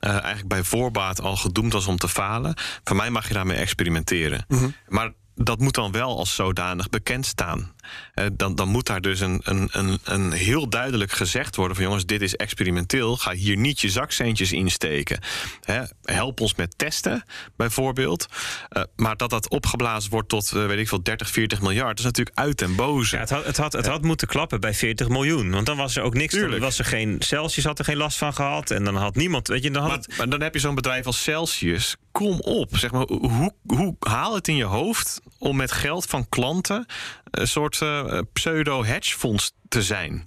[0.00, 2.54] eh, eigenlijk bij voorbaat al gedoemd was om te falen.
[2.84, 4.44] Voor mij mag je daarmee experimenteren.
[4.48, 4.68] Mhm.
[4.88, 7.72] Maar dat moet dan wel als zodanig bekend staan.
[8.14, 11.84] Eh, dan, dan moet daar dus een, een, een, een heel duidelijk gezegd worden: van
[11.84, 13.16] jongens, dit is experimenteel.
[13.16, 15.18] Ga hier niet je zakcentjes insteken.
[15.60, 17.24] Hè, help ons met testen,
[17.56, 18.26] bijvoorbeeld.
[18.68, 22.04] Eh, maar dat dat opgeblazen wordt tot, eh, weet ik veel, 30, 40 miljard, is
[22.04, 23.14] natuurlijk uit en boze.
[23.14, 25.50] Ja, het had, het, had, het had moeten klappen bij 40 miljoen.
[25.50, 26.32] Want dan was er ook niks.
[26.32, 26.62] Dan Tuurlijk.
[26.62, 27.16] was er geen.
[27.18, 28.70] Celsius had er geen last van gehad.
[28.70, 29.48] En dan had niemand.
[29.48, 31.96] Weet je, dan had Maar, het, maar dan heb je zo'n bedrijf als Celsius.
[32.12, 36.28] Kom op, zeg maar, hoe, hoe haal het in je hoofd om met geld van
[36.28, 36.86] klanten
[37.30, 40.24] een soort eh, pseudo-hedgefonds te zijn?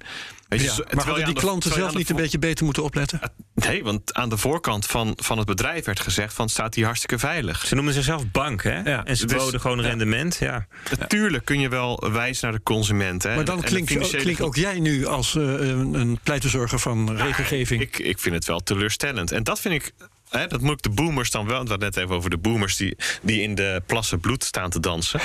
[0.48, 2.66] Weet je, Ja, maar terwijl je hadden die de- klanten zelf niet een beetje beter
[2.66, 3.20] moeten opletten?
[3.56, 7.20] Nee, want aan de voorkant van, van het bedrijf werd gezegd van staat hier hartstikke
[7.20, 7.66] veilig.
[7.66, 8.80] ze noemden zichzelf bank, hè?
[8.82, 10.38] Ja, en ze dus- boden gewoon rendement.
[10.39, 10.68] Ja.
[11.00, 13.24] Natuurlijk kun je wel wijzen naar de consument.
[13.24, 16.20] Hè, Maar dan en de klink, financiële klink ook jij nu als eh, een, een
[16.24, 17.82] pleitbezorger van regelgeving.
[17.82, 19.32] Ik, ik vind het wel teleurstellend.
[19.32, 19.91] En dat vind ik.
[20.30, 21.62] Hè, dat moet ik de boomers dan wel.
[21.62, 24.80] We hadden net even over de boomers die, die in de plassen bloed staan te
[24.80, 25.20] dansen.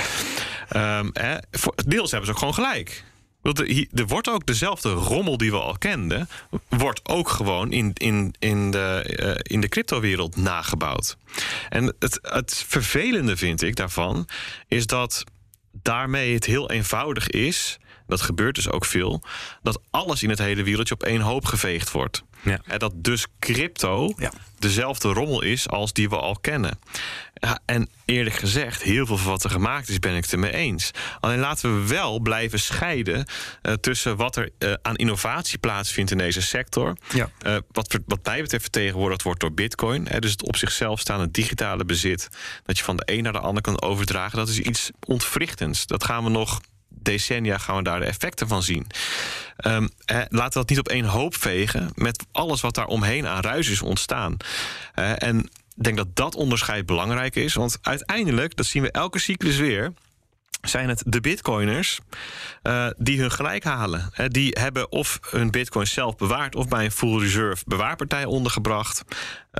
[0.69, 1.37] Ehm, hè,
[1.87, 3.03] deels hebben ze ook gewoon gelijk.
[3.41, 6.29] Want er, er wordt ook dezelfde rommel die we al kenden,
[6.69, 11.17] wordt ook gewoon in, in, in de, uh, in de cryptowereld nagebouwd.
[11.69, 14.27] En het, het vervelende vind ik daarvan,
[14.67, 15.23] is dat
[15.71, 17.79] daarmee het heel eenvoudig is.
[18.07, 19.23] Dat gebeurt dus ook veel.
[19.61, 22.23] Dat alles in het hele wereldje op één hoop geveegd wordt.
[22.43, 22.59] Ja.
[22.65, 24.31] En dat dus crypto ja.
[24.59, 26.79] dezelfde rommel is als die we al kennen.
[27.33, 30.51] Ja, en eerlijk gezegd, heel veel van wat er gemaakt is, ben ik het ermee
[30.51, 30.91] eens.
[31.19, 33.25] Alleen laten we wel blijven scheiden
[33.61, 36.97] uh, tussen wat er uh, aan innovatie plaatsvindt in deze sector.
[37.13, 37.29] Ja.
[37.45, 40.07] Uh, wat, wat mij betreft vertegenwoordigd wordt door Bitcoin.
[40.07, 42.29] Hè, dus het op zichzelf staande digitale bezit.
[42.63, 44.37] Dat je van de een naar de ander kan overdragen.
[44.37, 45.85] Dat is iets ontwrichtends.
[45.85, 46.61] Dat gaan we nog
[47.03, 48.87] decennia gaan we daar de effecten van zien.
[49.67, 53.41] Um, laten we dat niet op één hoop vegen met alles wat daar omheen aan
[53.41, 54.37] ruis is ontstaan.
[55.17, 57.53] en ik denk dat dat onderscheid belangrijk is.
[57.53, 59.93] Want uiteindelijk, dat zien we elke cyclus weer
[60.69, 61.99] zijn het de bitcoiners
[62.63, 64.11] uh, die hun gelijk halen.
[64.17, 66.55] Uh, die hebben of hun bitcoin zelf bewaard...
[66.55, 69.03] of bij een full reserve bewaarpartij ondergebracht.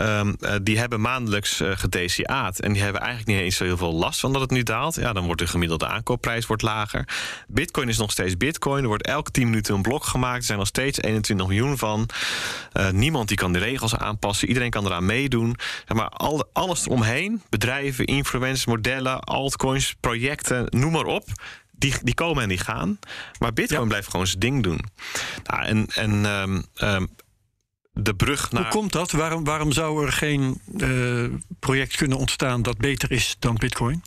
[0.01, 2.59] Um, uh, die hebben maandelijks gedeciaat.
[2.59, 4.95] En die hebben eigenlijk niet eens zo heel veel last van dat het nu daalt.
[4.95, 7.07] Ja, dan wordt de gemiddelde aankoopprijs wordt lager.
[7.47, 8.81] Bitcoin is nog steeds bitcoin.
[8.81, 10.37] Er wordt elke 10 minuten een blok gemaakt.
[10.37, 12.09] Er zijn nog steeds 21 miljoen van.
[12.91, 14.47] niemand die kan de regels aanpassen.
[14.47, 15.55] Iedereen kan eraan meedoen.
[15.87, 17.41] Maar al, alles eromheen.
[17.49, 20.65] Bedrijven, influencers, modellen, altcoins, projecten...
[20.69, 21.27] noem maar op.
[21.71, 22.99] Die, die komen en die gaan.
[23.39, 24.79] Maar Bitcoin blijft gewoon zijn ding doen.
[25.43, 27.09] Nou, en en um, um,
[27.93, 28.61] de brug naar.
[28.61, 29.11] Hoe komt dat?
[29.11, 31.29] Waarom, waarom zou er geen uh,
[31.59, 34.03] project kunnen ontstaan dat beter is dan Bitcoin?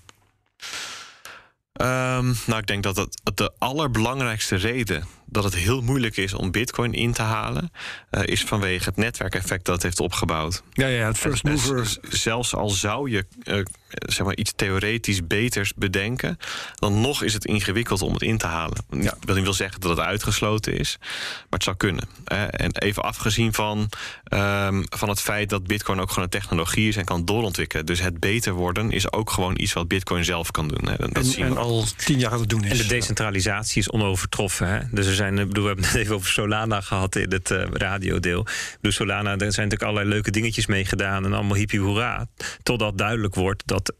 [1.81, 6.51] Um, nou, ik denk dat het de allerbelangrijkste reden dat het heel moeilijk is om
[6.51, 7.73] Bitcoin in te halen,
[8.11, 10.63] uh, is vanwege het netwerkeffect dat het heeft opgebouwd.
[10.73, 11.97] Ja, ja, het first mover.
[12.09, 16.39] Zelfs al zou je uh, zeg maar iets theoretisch beters bedenken,
[16.75, 18.85] dan nog is het ingewikkeld om het in te halen.
[18.91, 19.15] Ja.
[19.21, 22.09] Wat niet wil zeggen dat het uitgesloten is, maar het zou kunnen.
[22.33, 26.89] Uh, en even afgezien van, um, van het feit dat Bitcoin ook gewoon een technologie
[26.89, 27.87] is en kan doorontwikkelen.
[27.87, 30.89] Dus het beter worden is ook gewoon iets wat Bitcoin zelf kan doen.
[30.89, 30.97] Hè.
[30.97, 32.71] Dat en, zien we en al tien jaar aan het doen is.
[32.71, 34.69] En de decentralisatie is onovertroffen.
[34.69, 34.81] Hè?
[34.91, 38.47] Dus er zijn, bedoel, we hebben het even over Solana gehad in het uh, radiodeel.
[38.81, 42.27] Dus Solana, daar zijn natuurlijk allerlei leuke dingetjes mee gedaan en allemaal hippie hoera.
[42.63, 43.97] Totdat duidelijk wordt dat 95%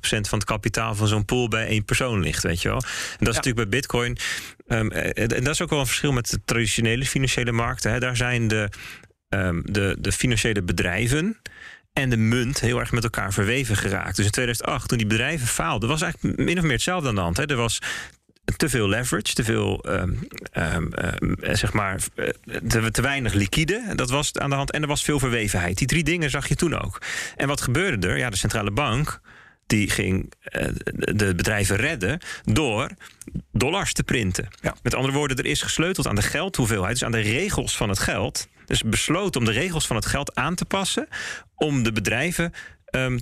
[0.00, 2.82] van het kapitaal van zo'n pool bij één persoon ligt, weet je wel.
[2.82, 2.84] En
[3.24, 3.40] dat is ja.
[3.40, 4.18] natuurlijk bij Bitcoin.
[4.68, 7.92] Um, en dat is ook wel een verschil met de traditionele financiële markten.
[7.92, 7.98] Hè.
[7.98, 8.68] Daar zijn de,
[9.28, 11.36] um, de, de financiële bedrijven
[11.92, 14.16] en de munt heel erg met elkaar verweven geraakt.
[14.16, 17.20] Dus in 2008, toen die bedrijven faalden, was eigenlijk min of meer hetzelfde aan de
[17.20, 17.36] hand.
[17.36, 17.46] Hè.
[17.46, 17.78] Er was
[18.56, 20.90] te veel leverage, te veel, um, um,
[21.20, 22.00] um, zeg maar,
[22.68, 23.92] te, te, weinig liquide.
[23.94, 24.70] Dat was aan de hand.
[24.70, 25.78] En er was veel verwevenheid.
[25.78, 27.02] Die drie dingen zag je toen ook.
[27.36, 28.18] En wat gebeurde er?
[28.18, 29.20] Ja, de centrale bank
[29.66, 32.90] die ging uh, de bedrijven redden door
[33.52, 34.48] dollars te printen.
[34.60, 34.74] Ja.
[34.82, 37.98] Met andere woorden, er is gesleuteld aan de geldhoeveelheid, dus aan de regels van het
[37.98, 38.48] geld.
[38.66, 41.08] Dus besloten om de regels van het geld aan te passen
[41.54, 42.52] om de bedrijven
[42.90, 43.20] um,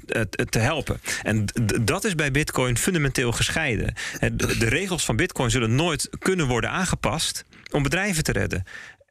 [0.49, 1.01] te helpen.
[1.23, 1.45] En
[1.81, 3.95] dat is bij Bitcoin fundamenteel gescheiden.
[4.21, 8.65] De, de regels van Bitcoin zullen nooit kunnen worden aangepast om bedrijven te redden.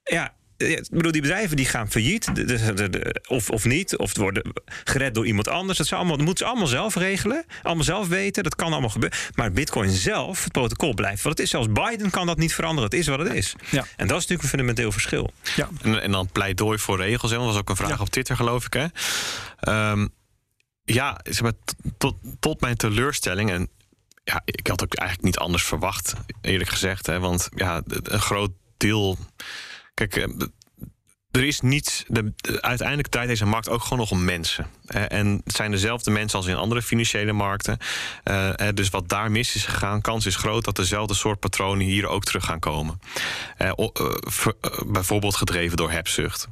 [0.04, 4.18] Ja, ik bedoel, die bedrijven die gaan failliet, de, de, de, of, of niet, of
[4.18, 4.54] worden
[4.84, 5.78] gered door iemand anders.
[5.78, 8.44] Dat, allemaal, dat moeten ze allemaal zelf regelen, allemaal zelf weten.
[8.44, 9.20] Dat kan allemaal gebeuren.
[9.34, 11.50] Maar Bitcoin zelf, het protocol blijft wat het is.
[11.50, 12.90] Zelfs Biden kan dat niet veranderen.
[12.90, 13.56] Het is wat het is.
[13.70, 13.86] Ja.
[13.96, 15.32] En dat is natuurlijk een fundamenteel verschil.
[15.56, 15.70] Ja.
[15.82, 17.32] En, en dan pleidooi voor regels.
[17.32, 17.38] Hè?
[17.38, 18.04] Dat was ook een vraag ja.
[18.04, 18.74] op Twitter, geloof ik.
[18.74, 19.92] Hè?
[19.92, 20.10] Um,
[20.86, 21.20] ja,
[21.98, 23.52] tot, tot mijn teleurstelling.
[23.52, 23.70] En
[24.24, 27.06] ja, ik had ook eigenlijk niet anders verwacht, eerlijk gezegd.
[27.06, 29.18] Hè, want ja, een groot deel.
[29.94, 30.28] Kijk,
[31.32, 32.04] er is niets.
[32.08, 34.68] De, uiteindelijk draait deze markt ook gewoon nog om mensen.
[34.88, 37.78] En het zijn dezelfde mensen als in andere financiële markten.
[38.24, 42.08] Uh, dus wat daar mis is gegaan, kans is groot dat dezelfde soort patronen hier
[42.08, 43.00] ook terug gaan komen.
[43.58, 43.72] Uh,
[44.86, 46.48] bijvoorbeeld gedreven door hebzucht.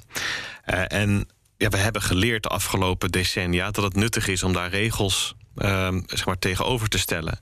[0.87, 1.27] en
[1.69, 6.25] we hebben geleerd de afgelopen decennia dat het nuttig is om daar regels uh, zeg
[6.25, 7.39] maar, tegenover te stellen.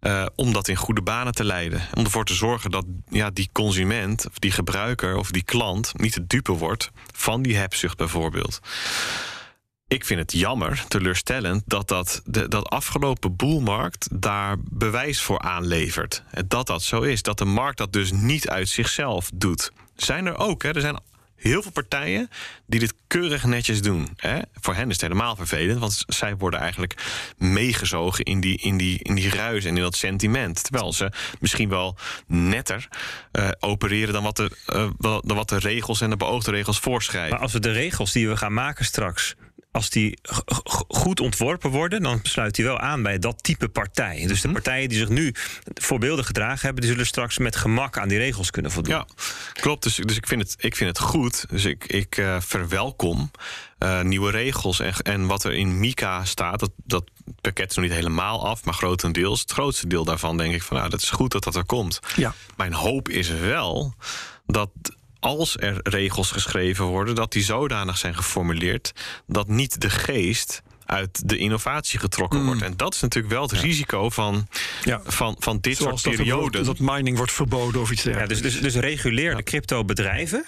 [0.00, 1.82] Uh, om dat in goede banen te leiden.
[1.94, 6.12] Om ervoor te zorgen dat ja, die consument, of die gebruiker of die klant niet
[6.12, 8.60] te dupe wordt van die hebzucht bijvoorbeeld.
[9.88, 16.22] Ik vind het jammer, teleurstellend, dat dat, de, dat afgelopen boelmarkt daar bewijs voor aanlevert.
[16.46, 17.22] Dat dat zo is.
[17.22, 19.72] Dat de markt dat dus niet uit zichzelf doet.
[19.96, 20.70] Zijn er ook, hè?
[20.70, 21.00] er zijn
[21.40, 22.30] heel veel partijen
[22.66, 24.08] die dit keurig netjes doen.
[24.16, 24.38] Hè?
[24.60, 26.94] Voor hen is het helemaal vervelend, want zij worden eigenlijk
[27.38, 30.62] meegezogen in die, in, die, in die ruis en in dat sentiment.
[30.62, 32.88] Terwijl ze misschien wel netter
[33.32, 37.30] uh, opereren dan wat, de, uh, dan wat de regels en de beoogde regels voorschrijven.
[37.30, 39.34] Maar als we de regels die we gaan maken straks
[39.72, 40.18] als die
[40.88, 44.26] goed ontworpen worden, dan sluit die wel aan bij dat type partij.
[44.26, 44.56] Dus de mhm.
[44.56, 45.34] partijen die zich nu
[45.74, 48.94] voorbeeldig gedragen hebben, die zullen straks met gemak aan die regels kunnen voldoen.
[48.94, 49.06] Ja,
[49.52, 49.82] klopt.
[49.82, 51.44] Dus, dus ik, vind het, ik vind het goed.
[51.48, 53.30] Dus ik, ik uh, verwelkom
[53.78, 54.80] uh, nieuwe regels.
[54.80, 57.04] En, en wat er in Mika staat, dat, dat
[57.40, 59.40] pakket is nog niet helemaal af, maar grotendeels.
[59.40, 62.00] Het grootste deel daarvan denk ik van nou, dat is goed dat dat er komt.
[62.16, 62.34] Ja.
[62.56, 63.94] Mijn hoop is wel
[64.46, 64.70] dat
[65.20, 68.92] als er regels geschreven worden, dat die zodanig zijn geformuleerd
[69.26, 72.46] dat niet de geest uit de innovatie getrokken mm.
[72.46, 72.62] wordt.
[72.62, 74.48] En dat is natuurlijk wel het risico van,
[74.84, 75.00] ja.
[75.04, 76.64] van, van dit soort perioden.
[76.64, 78.36] Dat, dat mining wordt verboden of iets dergelijks.
[78.36, 80.44] Ja, dus, dus, dus reguleer de crypto-bedrijven.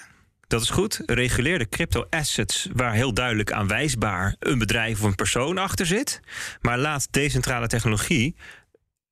[0.46, 1.02] Dat is goed.
[1.06, 6.20] Reguleer de crypto-assets waar heel duidelijk aanwijsbaar een bedrijf of een persoon achter zit.
[6.60, 8.34] Maar laat decentrale technologie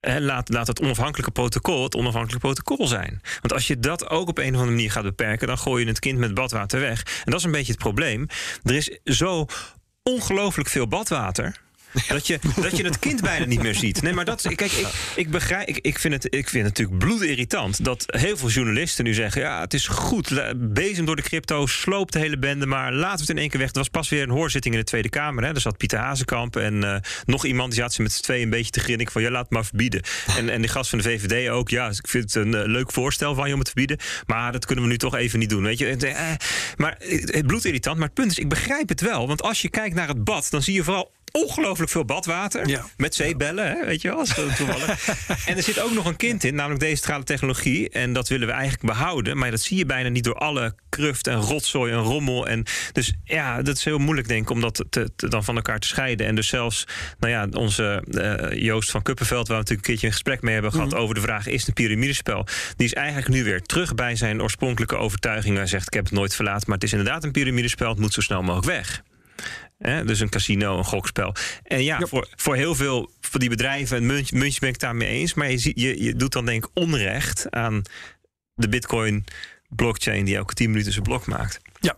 [0.01, 3.20] laat, laat het onafhankelijke protocol het onafhankelijke protocol zijn.
[3.40, 5.88] Want als je dat ook op een of andere manier gaat beperken, dan gooi je
[5.88, 7.03] het kind met badwater weg.
[7.24, 8.26] En dat is een beetje het probleem.
[8.62, 9.46] Er is zo
[10.03, 11.61] ongelooflijk veel badwater
[12.09, 14.03] dat, je, dat je het kind bijna niet meer ziet.
[14.03, 14.86] Nee, maar dat, kijk, ik,
[15.16, 19.14] ik begrijp, ik, ik, vind het, ik vind natuurlijk bloedirritant dat heel veel journalisten nu
[19.14, 23.16] zeggen: ja, het is goed, bezem door de crypto, sloopt de hele bende, maar laten
[23.16, 23.68] we het in één keer weg.
[23.68, 25.45] Er was pas weer een hoorzitting in de Tweede Kamer.
[25.45, 25.55] Hè.
[25.55, 28.51] Er zat Pieter Hazekamp en uh, nog iemand, die zat ze met z'n tweeën een
[28.51, 30.03] beetje te grinniken van: ja, laat het maar verbieden.
[30.36, 32.93] En, en de gast van de VVD ook, ja, ik vind het een uh, leuk
[32.93, 35.51] voorstel van je om het te verbieden, maar dat kunnen we nu toch even niet
[35.51, 35.62] doen.
[35.62, 36.18] Weet je, uh,
[36.76, 39.95] maar het bloedirritant, maar het punt is, ik begrijp het wel, want als je kijkt
[39.95, 42.81] naar het bad, dan zie je vooral ongelooflijk veel badwater.
[42.97, 44.24] Met zeebellen, hè, weet je wel.
[44.24, 45.09] Toevallig.
[45.49, 47.91] en er zit ook nog een kind in, namelijk decentrale technologie.
[47.91, 49.39] En dat willen we eigenlijk behouden.
[49.39, 52.47] Maar dat zie je bijna niet door alle kruft en rotzooi en rommel.
[52.47, 55.78] En dus ja, dat is heel moeilijk, denk ik, om dat te, dan van elkaar
[55.78, 56.26] te scheiden.
[56.26, 56.87] En dus zelfs,
[57.18, 60.53] nou ja, onze uh, Joost van Kuppenveld, waar we natuurlijk een keertje een gesprek mee
[60.53, 61.01] hebben gehad mhm.
[61.01, 62.47] over de vraag: is het een piramidespel?
[62.76, 65.57] Die is eigenlijk nu weer terug bij zijn oorspronkelijke overtuiging.
[65.57, 67.89] Hij zegt: Ik heb het nooit verlaten, maar het is inderdaad een piramidespel.
[67.89, 69.03] Het moet zo snel mogelijk weg.
[69.81, 71.35] Dus een casino, een gokspel.
[71.62, 75.09] En ja, Voor, voor heel veel van die bedrijven en muntjes ben ik het daarmee
[75.09, 75.35] eens.
[75.35, 77.83] Maar je, je, je doet dan denk ik onrecht aan
[78.55, 79.24] de bitcoin
[79.68, 81.61] blockchain die elke 10 minuten zijn blok maakt.
[81.81, 81.97] Ja,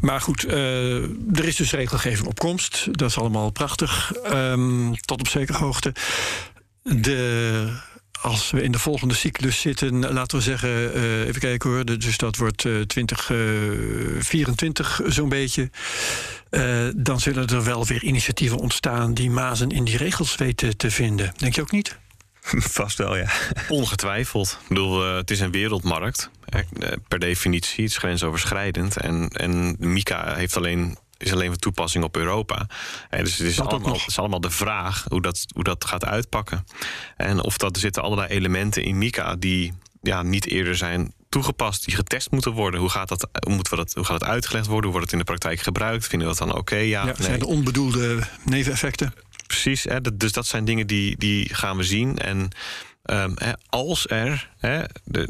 [0.00, 1.02] maar goed, uh,
[1.38, 2.88] er is dus regelgeving op komst.
[2.90, 5.94] Dat is allemaal prachtig, um, tot op zekere hoogte.
[6.82, 7.78] De
[8.24, 12.16] als we in de volgende cyclus zitten, laten we zeggen, uh, even kijken hoor, dus
[12.16, 15.70] dat wordt uh, 2024 uh, zo'n beetje.
[16.50, 20.90] Uh, dan zullen er wel weer initiatieven ontstaan die mazen in die regels weten te
[20.90, 21.32] vinden.
[21.36, 21.98] Denk je ook niet?
[22.80, 23.30] Vast wel, ja.
[23.68, 24.58] Ongetwijfeld.
[24.62, 26.30] Ik bedoel, uh, het is een wereldmarkt.
[26.44, 26.60] Eh,
[27.08, 28.96] per definitie, het is grensoverschrijdend.
[28.96, 32.66] En, en Mika heeft alleen is alleen van toepassing op Europa.
[33.10, 36.04] En dus het is, allemaal, het is allemaal de vraag hoe dat, hoe dat gaat
[36.04, 36.66] uitpakken.
[37.16, 41.84] En of dat er zitten allerlei elementen in Mika die ja, niet eerder zijn toegepast,
[41.84, 42.80] die getest moeten worden.
[42.80, 44.90] Hoe gaat dat, hoe moet dat, hoe gaat het uitgelegd worden?
[44.90, 46.06] Hoe wordt het in de praktijk gebruikt?
[46.06, 46.76] Vinden we dat dan oké?
[46.76, 49.14] Ja, ja zijn de onbedoelde neveneffecten?
[49.46, 52.18] Precies, hè, dus dat zijn dingen die, die gaan we zien.
[52.18, 52.50] En
[53.34, 54.50] hè, als, er,
[55.04, 55.28] de,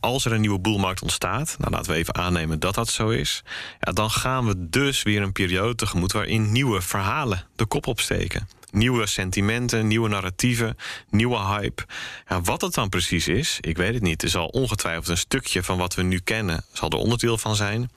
[0.00, 3.42] als er een nieuwe boelmarkt ontstaat, nou laten we even aannemen dat dat zo is,
[3.80, 8.48] ja, dan gaan we dus weer een periode tegemoet waarin nieuwe verhalen de kop opsteken
[8.76, 10.76] nieuwe sentimenten, nieuwe narratieven,
[11.10, 11.82] nieuwe hype.
[12.28, 14.22] Ja, wat het dan precies is, ik weet het niet.
[14.22, 17.90] Er zal ongetwijfeld een stukje van wat we nu kennen, zal er onderdeel van zijn.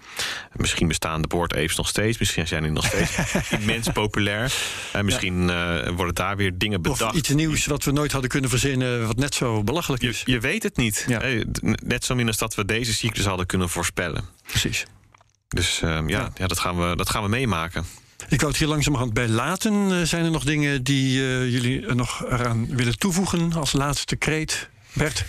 [0.53, 3.17] Misschien bestaan de board apes nog steeds, misschien zijn die nog steeds
[3.59, 4.53] immens populair.
[4.93, 5.85] En misschien ja.
[5.85, 7.01] uh, worden daar weer dingen bedacht.
[7.01, 10.21] Of iets nieuws wat we nooit hadden kunnen verzinnen, wat net zo belachelijk is.
[10.25, 11.05] Je, je weet het niet.
[11.07, 11.21] Ja.
[11.83, 14.25] Net zo min als dat we deze cyclus hadden kunnen voorspellen.
[14.47, 14.85] Precies.
[15.47, 16.47] Dus uh, ja, ja.
[16.47, 17.85] dat, gaan we, dat gaan we meemaken.
[18.27, 19.89] Ik wou het hier langzamerhand bij laten.
[19.89, 24.15] Uh, zijn er nog dingen die uh, jullie er nog eraan willen toevoegen als laatste
[24.15, 24.69] kreet?
[24.93, 25.25] Bert?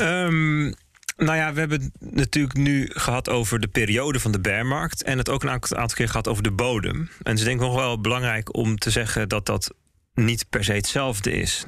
[0.00, 0.74] Um,
[1.16, 5.02] nou ja, we hebben het natuurlijk nu gehad over de periode van de bearmarkt.
[5.02, 6.96] En het ook een aantal keer gehad over de bodem.
[6.96, 9.74] En het is denk ik nog wel belangrijk om te zeggen dat dat
[10.14, 11.64] niet per se hetzelfde is.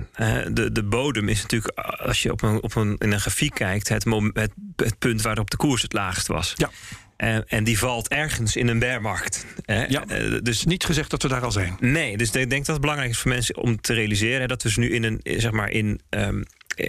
[0.52, 3.88] De, de bodem is natuurlijk, als je op een, op een, in een grafiek kijkt,
[3.88, 6.52] het, het, het punt waarop de koers het laagst was.
[6.56, 6.70] Ja.
[7.16, 9.46] En, en, die valt ergens in een bearmarkt.
[9.66, 11.76] Ja, eh, dus niet gezegd dat we daar al zijn.
[11.80, 14.68] Nee, dus ik denk dat het belangrijk is voor mensen om te realiseren dat we
[14.68, 16.00] dus nu in een, zeg maar, in.
[16.10, 16.44] Um,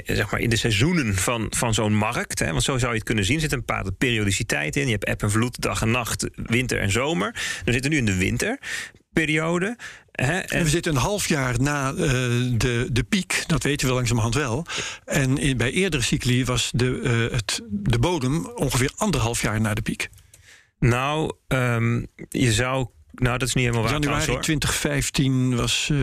[0.05, 2.39] zeg maar in de seizoenen van, van zo'n markt.
[2.39, 3.35] Hè, want zo zou je het kunnen zien.
[3.35, 4.85] Er zit een bepaalde periodiciteit in.
[4.85, 7.59] Je hebt eb en vloed, dag en nacht, winter en zomer.
[7.65, 9.77] We zitten nu in de winterperiode.
[10.11, 10.63] Hè, en...
[10.63, 11.99] We zitten een half jaar na uh,
[12.57, 14.65] de, de piek, dat weten we langzamerhand wel.
[15.05, 19.73] En in, bij eerdere cycli was de, uh, het, de bodem ongeveer anderhalf jaar na
[19.73, 20.09] de piek.
[20.79, 22.87] Nou, um, je zou
[23.19, 23.91] nou, dat is niet helemaal waar.
[23.99, 24.57] Januari trouwens, hoor.
[24.59, 25.97] 2015 was eh,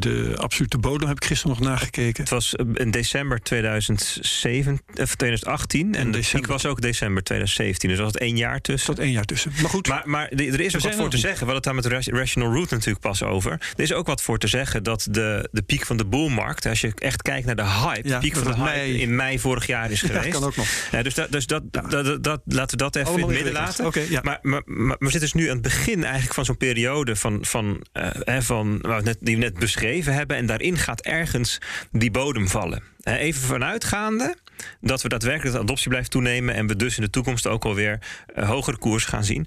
[0.00, 2.22] de absolute bodem, heb ik gisteren nog nagekeken.
[2.22, 5.94] Het was eh, in december 2007, of 2018.
[5.94, 7.88] En de piek was ook december 2017.
[7.88, 8.94] Dus er was het één jaar tussen.
[8.94, 9.52] tot één jaar tussen.
[9.60, 11.46] Maar goed, Maar, maar er is ook wat voor te zeggen.
[11.46, 13.52] We hadden het daar met Ra- Rational Root natuurlijk pas over.
[13.52, 16.66] Er is ook wat voor te zeggen dat de, de piek van de boelmarkt...
[16.66, 18.08] als je echt kijkt naar de hype...
[18.08, 20.28] Ja, de piek dat van de hype mei- in mei vorig jaar is Ja, geweest.
[20.28, 20.66] kan ook nog.
[20.90, 23.44] Ja, dus dat, dus dat, dat, dat, dat- laten we dat even Allemaal in het
[23.44, 24.22] midden laten.
[24.22, 27.16] Maar, maar, maar we zitten dus nu aan het begin eigenlijk van zo'n periode...
[27.16, 30.36] Van, van, eh, van, we net, die we net beschreven hebben.
[30.36, 31.58] En daarin gaat ergens
[31.90, 32.82] die bodem vallen.
[33.02, 34.36] Even vanuitgaande
[34.80, 36.54] dat we daadwerkelijk de adoptie blijft toenemen...
[36.54, 39.46] en we dus in de toekomst ook alweer eh, hogere koers gaan zien.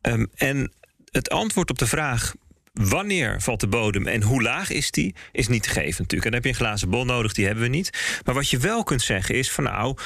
[0.00, 0.72] Ehm, en
[1.10, 2.34] het antwoord op de vraag...
[2.72, 5.14] Wanneer valt de bodem en hoe laag is die?
[5.32, 6.12] Is niet te geven natuurlijk.
[6.12, 8.20] En dan heb je een glazen bol nodig, die hebben we niet.
[8.24, 9.96] Maar wat je wel kunt zeggen is van nou...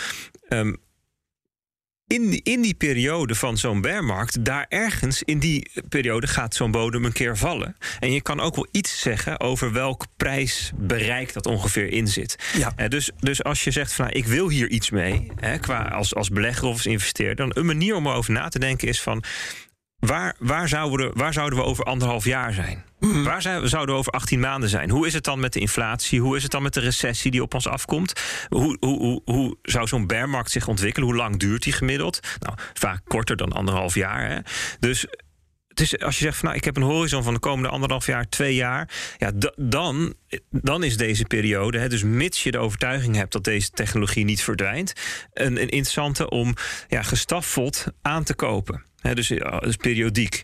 [0.48, 0.74] ehm,
[2.06, 6.70] in die, in die periode van zo'n bearmarkt, daar ergens in die periode gaat zo'n
[6.70, 7.76] bodem een keer vallen.
[8.00, 12.36] En je kan ook wel iets zeggen over welk prijsbereik dat ongeveer in zit.
[12.56, 12.72] Ja.
[12.76, 15.82] Eh, dus, dus als je zegt van nou, ik wil hier iets mee, hè, qua
[15.82, 19.00] als, als belegger of als investeerder, dan een manier om erover na te denken is
[19.00, 19.24] van.
[19.98, 22.84] Waar, waar, zouden we, waar zouden we over anderhalf jaar zijn?
[22.98, 24.90] Waar zijn, zouden we over 18 maanden zijn?
[24.90, 26.20] Hoe is het dan met de inflatie?
[26.20, 28.12] Hoe is het dan met de recessie die op ons afkomt?
[28.48, 31.08] Hoe, hoe, hoe, hoe zou zo'n bearmarkt zich ontwikkelen?
[31.08, 32.20] Hoe lang duurt die gemiddeld?
[32.38, 34.30] Nou, vaak korter dan anderhalf jaar.
[34.30, 34.38] Hè?
[34.78, 35.06] Dus
[35.68, 38.06] het is, als je zegt van nou, ik heb een horizon van de komende anderhalf
[38.06, 40.14] jaar, twee jaar, ja, da- dan,
[40.50, 44.42] dan is deze periode, hè, dus mits je de overtuiging hebt dat deze technologie niet
[44.42, 44.92] verdwijnt,
[45.32, 46.54] een, een interessante om
[46.88, 48.84] ja, gestaffeld aan te kopen.
[49.14, 49.28] Dus,
[49.60, 50.42] dus periodiek.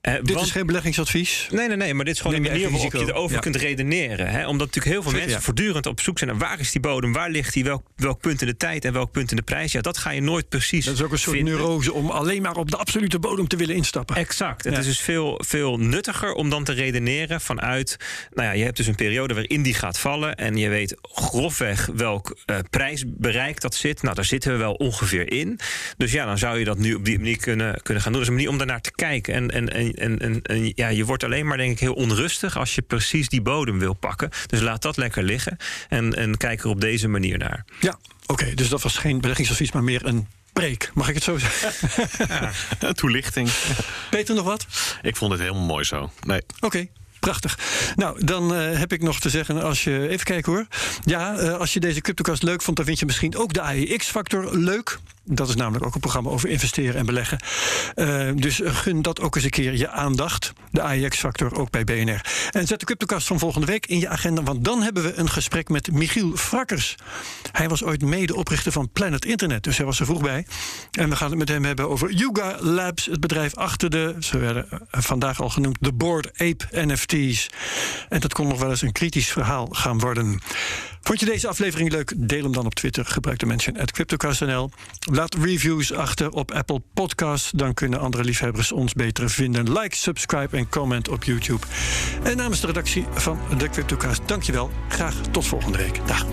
[0.00, 1.48] Eh, dit want- is geen beleggingsadvies.
[1.50, 3.40] Nee, nee, nee, maar dit is gewoon een manier waarop je erover Ja.
[3.42, 4.26] kunt redeneren.
[4.26, 4.46] Hè?
[4.46, 5.40] Omdat natuurlijk heel veel mensen ja.
[5.40, 8.40] voortdurend op zoek zijn naar waar is die bodem, waar ligt die, welk, welk punt
[8.40, 9.72] in de tijd en welk punt in de prijs.
[9.72, 10.84] Ja, dat ga je nooit precies.
[10.84, 11.54] Dat is ook een soort vinden.
[11.54, 14.16] neurose om alleen maar op de absolute bodem te willen instappen.
[14.16, 14.64] Exact.
[14.64, 14.78] Het Ja.
[14.78, 17.96] is dus veel, veel nuttiger om dan te redeneren vanuit.
[18.34, 20.34] Nou ja, je hebt dus een periode waarin die gaat vallen.
[20.34, 24.02] En je weet grofweg welk eh, prijsbereik dat zit.
[24.02, 25.58] Nou, daar zitten we wel ongeveer in.
[25.96, 28.20] Dus ja, dan zou je dat nu op die manier kunnen, kunnen gaan doen.
[28.20, 29.34] Dat is een manier om daarnaar te kijken.
[29.34, 32.74] En, en, en, en, en, ja, je wordt alleen maar, denk ik, heel onrustig als
[32.74, 34.30] je precies die bodem wil pakken.
[34.46, 35.56] Dus laat dat lekker liggen.
[35.88, 37.64] En, en kijk er op deze manier naar.
[37.80, 38.54] Ja, oké.
[38.54, 40.90] dus dat was geen beleggingsadvies, maar meer een preek.
[40.94, 42.94] Mag ik het zo zeggen?
[42.94, 43.50] Toelichting.
[44.10, 44.66] Peter, nog wat?
[45.02, 46.12] Ik vond het helemaal mooi zo.
[46.26, 46.40] Nee.
[46.60, 46.86] Oké.
[47.22, 47.58] Prachtig.
[47.96, 50.08] Nou, dan eh, heb ik nog te zeggen, als je.
[50.08, 50.66] Even kijken hoor.
[51.04, 54.56] Ja, eh, als je deze CryptoCast leuk vond, dan vind je misschien ook de AEX-factor
[54.56, 54.98] leuk.
[55.24, 57.38] Dat is namelijk ook een programma over investeren en beleggen.
[57.94, 60.52] Eh, dus gun dat ook eens een keer je aandacht.
[60.70, 62.20] De AEX-factor ook bij BNR.
[62.50, 65.28] En zet de CryptoCast van volgende week in je agenda, want dan hebben we een
[65.28, 66.94] gesprek met Michiel Frakkers.
[67.52, 70.46] Hij was ooit medeoprichter van Planet Internet, dus hij was er vroeg bij.
[70.90, 74.38] En we gaan het met hem hebben over Yuga Labs, het bedrijf achter de, ze
[74.38, 77.50] werden eh, vandaag al genoemd, de Board Ape NFT's.
[78.08, 80.40] En dat kon nog wel eens een kritisch verhaal gaan worden.
[81.02, 82.12] Vond je deze aflevering leuk?
[82.16, 83.04] Deel hem dan op Twitter.
[83.04, 84.70] Gebruik de mention at CryptoCast.nl.
[85.10, 87.50] Laat reviews achter op Apple Podcasts.
[87.50, 89.72] Dan kunnen andere liefhebbers ons beter vinden.
[89.72, 91.66] Like, subscribe en comment op YouTube.
[92.22, 94.70] En namens de redactie van de CryptoCast, dankjewel.
[94.88, 96.06] Graag tot volgende week.
[96.06, 96.26] Dag.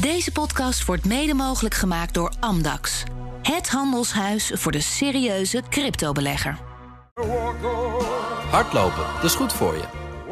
[0.00, 3.02] Deze podcast wordt mede mogelijk gemaakt door Amdax.
[3.42, 6.58] Het handelshuis voor de serieuze cryptobelegger.
[8.50, 10.03] Hardlopen, dat is goed voor je.